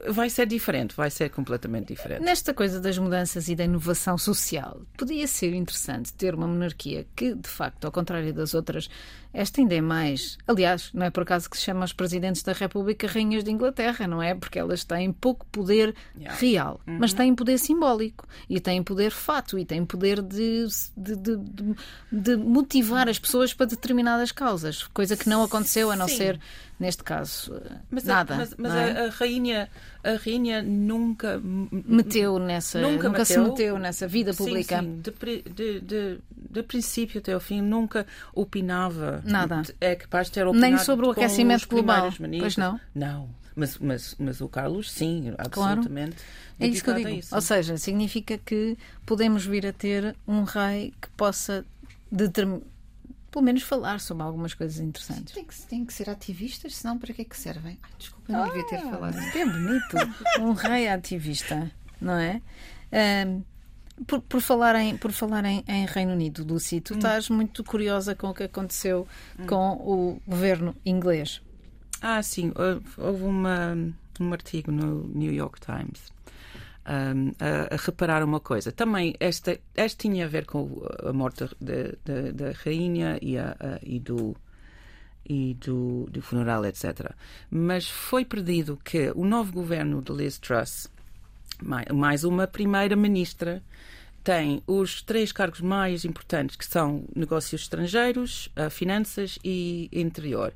Vai 0.09 0.29
ser 0.29 0.45
diferente, 0.45 0.95
vai 0.95 1.09
ser 1.09 1.29
completamente 1.29 1.87
diferente. 1.87 2.21
Nesta 2.21 2.53
coisa 2.53 2.79
das 2.79 2.97
mudanças 2.97 3.47
e 3.49 3.55
da 3.55 3.63
inovação 3.63 4.17
social, 4.17 4.81
podia 4.97 5.27
ser 5.27 5.53
interessante 5.53 6.13
ter 6.13 6.35
uma 6.35 6.47
monarquia 6.47 7.05
que, 7.15 7.33
de 7.33 7.49
facto, 7.49 7.85
ao 7.85 7.91
contrário 7.91 8.33
das 8.33 8.53
outras, 8.53 8.89
esta 9.33 9.61
ainda 9.61 9.73
é 9.73 9.81
mais. 9.81 10.37
Aliás, 10.47 10.91
não 10.93 11.05
é 11.05 11.09
por 11.09 11.23
acaso 11.23 11.49
que 11.49 11.57
se 11.57 11.63
chama 11.63 11.83
os 11.85 11.91
presidentes 11.93 12.43
da 12.43 12.53
República 12.53 13.07
rainhas 13.07 13.43
de 13.43 13.49
Inglaterra, 13.51 14.07
não 14.07 14.21
é? 14.21 14.35
Porque 14.35 14.59
elas 14.59 14.83
têm 14.83 15.11
pouco 15.11 15.45
poder 15.47 15.95
Yeah. 16.15 16.39
real, 16.39 16.79
mas 16.85 17.13
têm 17.13 17.33
poder 17.33 17.57
simbólico 17.57 18.27
e 18.47 18.59
têm 18.59 18.83
poder 18.83 19.11
fato 19.11 19.57
e 19.57 19.65
têm 19.65 19.83
poder 19.83 20.21
de, 20.21 20.67
de, 20.95 21.15
de- 21.15 21.37
de- 21.37 21.75
de 22.11 22.35
motivar 22.37 23.09
as 23.09 23.17
pessoas 23.17 23.53
para 23.53 23.65
determinadas 23.65 24.31
causas, 24.31 24.83
coisa 24.83 25.17
que 25.17 25.27
não 25.27 25.43
aconteceu 25.43 25.89
a 25.89 25.95
não 25.95 26.07
Sim. 26.07 26.17
ser, 26.17 26.39
neste 26.79 27.03
caso, 27.03 27.61
Mas, 27.89 28.03
nada. 28.03 28.33
a, 28.33 28.37
mas, 28.37 28.55
mas 28.57 28.73
é? 28.73 29.05
a, 29.05 29.09
rainha, 29.09 29.69
a 30.03 30.13
rainha 30.15 30.61
nunca 30.61 31.39
meteu 31.71 32.39
nessa, 32.39 32.81
Nunca 32.81 33.07
nunca, 33.09 33.25
se 33.25 33.37
meteu. 33.37 33.77
nessa 33.79 34.07
vida 34.07 34.33
Sim, 34.33 34.43
pública. 34.45 34.79
sim, 34.81 34.99
de, 35.01 35.11
pri- 35.11 35.43
de, 35.43 35.79
de, 35.81 36.17
de 36.49 36.63
princípio 36.63 37.19
até 37.19 37.33
ao 37.33 37.39
fim, 37.39 37.61
nunca 37.61 38.05
opinava. 38.33 39.21
Nada. 39.25 39.61
É 39.79 39.95
capaz 39.95 40.27
de 40.27 40.33
ter 40.33 40.47
opinado 40.47 40.71
Nem 40.71 40.77
sobre 40.83 41.05
o 41.05 41.11
aquecimento 41.11 41.67
global. 41.67 42.11
Pois 42.39 42.57
não? 42.57 42.79
Não. 42.93 43.29
Mas, 43.55 43.77
mas, 43.77 44.15
mas 44.17 44.41
o 44.41 44.47
Carlos, 44.49 44.91
sim, 44.91 45.31
absolutamente. 45.37 46.17
É 46.59 46.65
isso 46.67 46.83
que 46.83 46.89
eu 46.89 46.95
digo. 46.95 47.19
Ou 47.31 47.41
seja, 47.41 47.77
significa 47.77 48.35
que 48.37 48.75
podemos 49.05 49.45
vir 49.45 49.67
a 49.67 49.71
ter 49.71 50.15
um 50.27 50.43
rei 50.43 50.91
que 50.99 51.07
possa 51.09 51.63
determinar, 52.11 52.61
pelo 53.33 53.43
menos 53.45 53.63
falar 53.63 53.99
sobre 53.99 54.21
algumas 54.23 54.53
coisas 54.53 54.79
interessantes. 54.79 55.33
Tem 55.33 55.43
que, 55.43 55.61
tem 55.63 55.83
que 55.85 55.91
ser 55.91 56.07
ativistas, 56.07 56.75
senão 56.75 56.99
para 56.99 57.11
que 57.13 57.23
é 57.23 57.25
que 57.25 57.35
servem? 57.35 57.79
Ai, 57.81 57.89
desculpa, 57.97 58.31
não 58.31 58.45
devia 58.47 58.67
ter 58.67 58.79
falado. 58.81 59.17
Isto 59.19 59.37
é 59.39 59.45
bonito. 59.45 59.97
Um 60.39 60.51
rei 60.53 60.87
ativista, 60.87 61.71
não 61.99 62.13
é? 62.13 62.39
Ahm, 62.91 63.41
por, 64.05 64.21
por 64.21 64.39
falar, 64.39 64.75
em, 64.75 64.95
por 64.97 65.11
falar 65.11 65.43
em, 65.45 65.63
em 65.67 65.85
Reino 65.87 66.13
Unido, 66.13 66.43
Lucy, 66.45 66.79
tu 66.79 66.93
estás 66.93 67.27
muito 67.29 67.63
curiosa 67.63 68.13
com 68.15 68.29
o 68.29 68.33
que 68.35 68.43
aconteceu 68.43 69.07
com 69.47 69.71
o 69.77 70.21
governo 70.27 70.75
inglês. 70.85 71.41
Ah, 72.01 72.21
sim. 72.21 72.51
houve- 72.55 72.85
Houve 72.97 73.23
uma, 73.23 73.75
um 74.19 74.31
artigo 74.31 74.71
no 74.71 75.07
New 75.07 75.33
York 75.33 75.59
Times 75.59 76.12
um, 76.87 77.31
a, 77.39 77.73
a 77.73 77.77
reparar 77.77 78.23
uma 78.23 78.39
coisa. 78.39 78.71
Também, 78.71 79.15
esta, 79.19 79.59
este 79.75 80.09
tinha 80.09 80.25
a 80.25 80.27
ver 80.27 80.45
com 80.45 80.81
a 81.03 81.13
morte 81.13 81.45
da, 81.59 82.51
rainha 82.63 83.17
e, 83.21 83.37
a, 83.37 83.55
a- 83.59 83.79
e 83.81 83.99
do 83.99 84.35
e 85.25 85.53
do, 85.53 86.05
do 86.11 86.21
funeral, 86.21 86.65
etc. 86.65 87.11
Mas 87.49 87.89
foi 87.89 88.25
perdido 88.25 88.77
que 88.83 89.09
o 89.15 89.23
novo 89.23 89.53
governo 89.53 90.01
de 90.01 90.11
Liz 90.11 90.37
Truss, 90.37 90.89
mai- 91.61 91.85
mais 91.93 92.25
uma 92.25 92.45
primeira-ministra, 92.45 93.63
tem 94.21 94.61
os 94.67 95.01
três 95.01 95.31
cargos 95.31 95.61
mais 95.61 96.03
importantes, 96.03 96.57
que 96.57 96.65
são 96.65 97.05
negócios 97.15 97.61
estrangeiros, 97.61 98.49
ah, 98.55 98.69
finanças 98.69 99.39
e 99.43 99.89
interior 99.93 100.53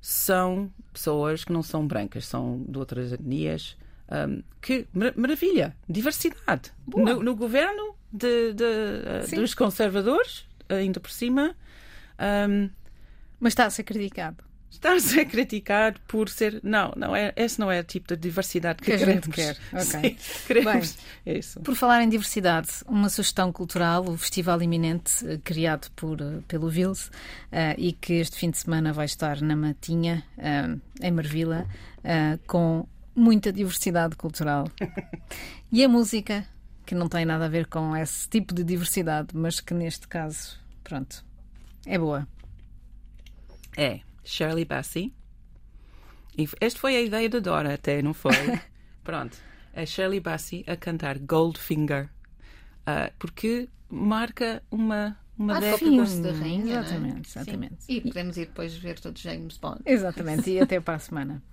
são 0.00 0.70
pessoas 0.92 1.44
que 1.44 1.52
não 1.52 1.62
são 1.62 1.86
brancas, 1.86 2.26
são 2.26 2.62
de 2.68 2.76
outras 2.78 3.10
etnias. 3.10 3.74
Um, 4.10 4.42
que 4.60 4.86
mar- 4.92 5.14
maravilha, 5.16 5.76
diversidade. 5.88 6.72
No, 6.86 7.22
no 7.22 7.34
governo 7.36 7.94
de- 8.12 8.52
de, 8.54 8.64
uh, 8.64 9.26
Sim. 9.26 9.36
dos 9.36 9.54
conservadores, 9.54 10.46
ainda 10.68 11.00
por 11.00 11.10
cima. 11.10 11.54
um, 12.48 12.70
Mas 13.40 13.52
está 13.52 13.66
a 13.66 13.70
ser 13.70 13.82
criticado. 13.82 14.42
Estás 14.70 15.16
a 15.16 15.24
criticar 15.24 15.94
por 16.08 16.28
ser. 16.28 16.58
Não, 16.62 16.92
não 16.96 17.14
é, 17.14 17.32
esse 17.36 17.60
não 17.60 17.70
é 17.70 17.78
o 17.80 17.84
tipo 17.84 18.08
de 18.08 18.16
diversidade 18.16 18.78
que, 18.80 18.86
Que 18.86 18.92
a 18.92 18.98
queremos. 18.98 19.24
gente 19.26 19.34
quer. 19.34 19.56
Ok. 19.72 19.84
Sim, 19.84 20.16
queremos 20.48 20.96
isso. 21.24 21.60
Por 21.60 21.76
falar 21.76 22.02
em 22.02 22.08
diversidade, 22.08 22.68
uma 22.88 23.08
sugestão 23.08 23.52
cultural, 23.52 24.04
o 24.08 24.16
Festival 24.18 24.60
Iminente, 24.62 25.24
eh, 25.28 25.38
criado 25.44 25.90
por, 25.94 26.20
eh, 26.20 26.40
pelo 26.48 26.68
Vils, 26.68 27.08
eh, 27.52 27.76
e 27.78 27.92
que 27.92 28.14
este 28.14 28.36
fim 28.36 28.50
de 28.50 28.58
semana 28.58 28.92
vai 28.92 29.04
estar 29.06 29.40
na 29.42 29.54
Matinha, 29.54 30.24
eh, 30.38 30.76
em 31.02 31.10
Marvila, 31.12 31.66
eh, 32.02 32.36
com 32.46 32.84
muita 33.14 33.52
diversidade 33.52 34.16
cultural. 34.16 34.68
e 35.72 35.84
a 35.84 35.88
música, 35.88 36.46
que 36.86 36.94
não 36.94 37.08
tem 37.08 37.24
nada 37.24 37.46
a 37.46 37.48
ver 37.48 37.66
com 37.66 37.96
esse 37.96 38.28
tipo 38.28 38.54
de 38.54 38.62
diversidade, 38.64 39.28
mas 39.34 39.60
que 39.60 39.72
neste 39.74 40.06
caso, 40.08 40.58
pronto, 40.82 41.24
é 41.86 41.98
boa. 41.98 42.26
É 43.76 44.00
Shirley 44.24 44.64
Bassey. 44.64 45.12
E 46.36 46.48
esta 46.60 46.80
foi 46.80 46.96
a 46.96 47.00
ideia 47.02 47.28
da 47.28 47.38
Dora, 47.38 47.74
até, 47.74 48.02
não 48.02 48.12
foi? 48.14 48.32
Pronto. 49.04 49.36
É 49.72 49.84
Shirley 49.86 50.18
Bassey 50.20 50.64
a 50.66 50.76
cantar 50.76 51.18
Goldfinger. 51.18 52.08
ah, 52.86 53.12
porque 53.18 53.68
marca 53.90 54.62
uma, 54.70 55.16
uma 55.38 55.56
Ah, 55.56 55.60
década. 55.60 55.78
fim. 55.78 56.22
da 56.22 56.32
rainha, 56.32 56.76
é? 56.76 56.80
Exatamente, 56.80 57.28
exatamente. 57.28 57.76
E 57.88 58.00
podemos 58.00 58.36
ir 58.36 58.46
depois 58.46 58.74
ver 58.76 58.98
todos 58.98 59.20
James 59.22 59.56
Bond. 59.58 59.80
Exatamente, 59.86 60.50
e 60.50 60.58
até 60.60 60.80
para 60.80 60.94
a 60.94 60.98
semana. 60.98 61.42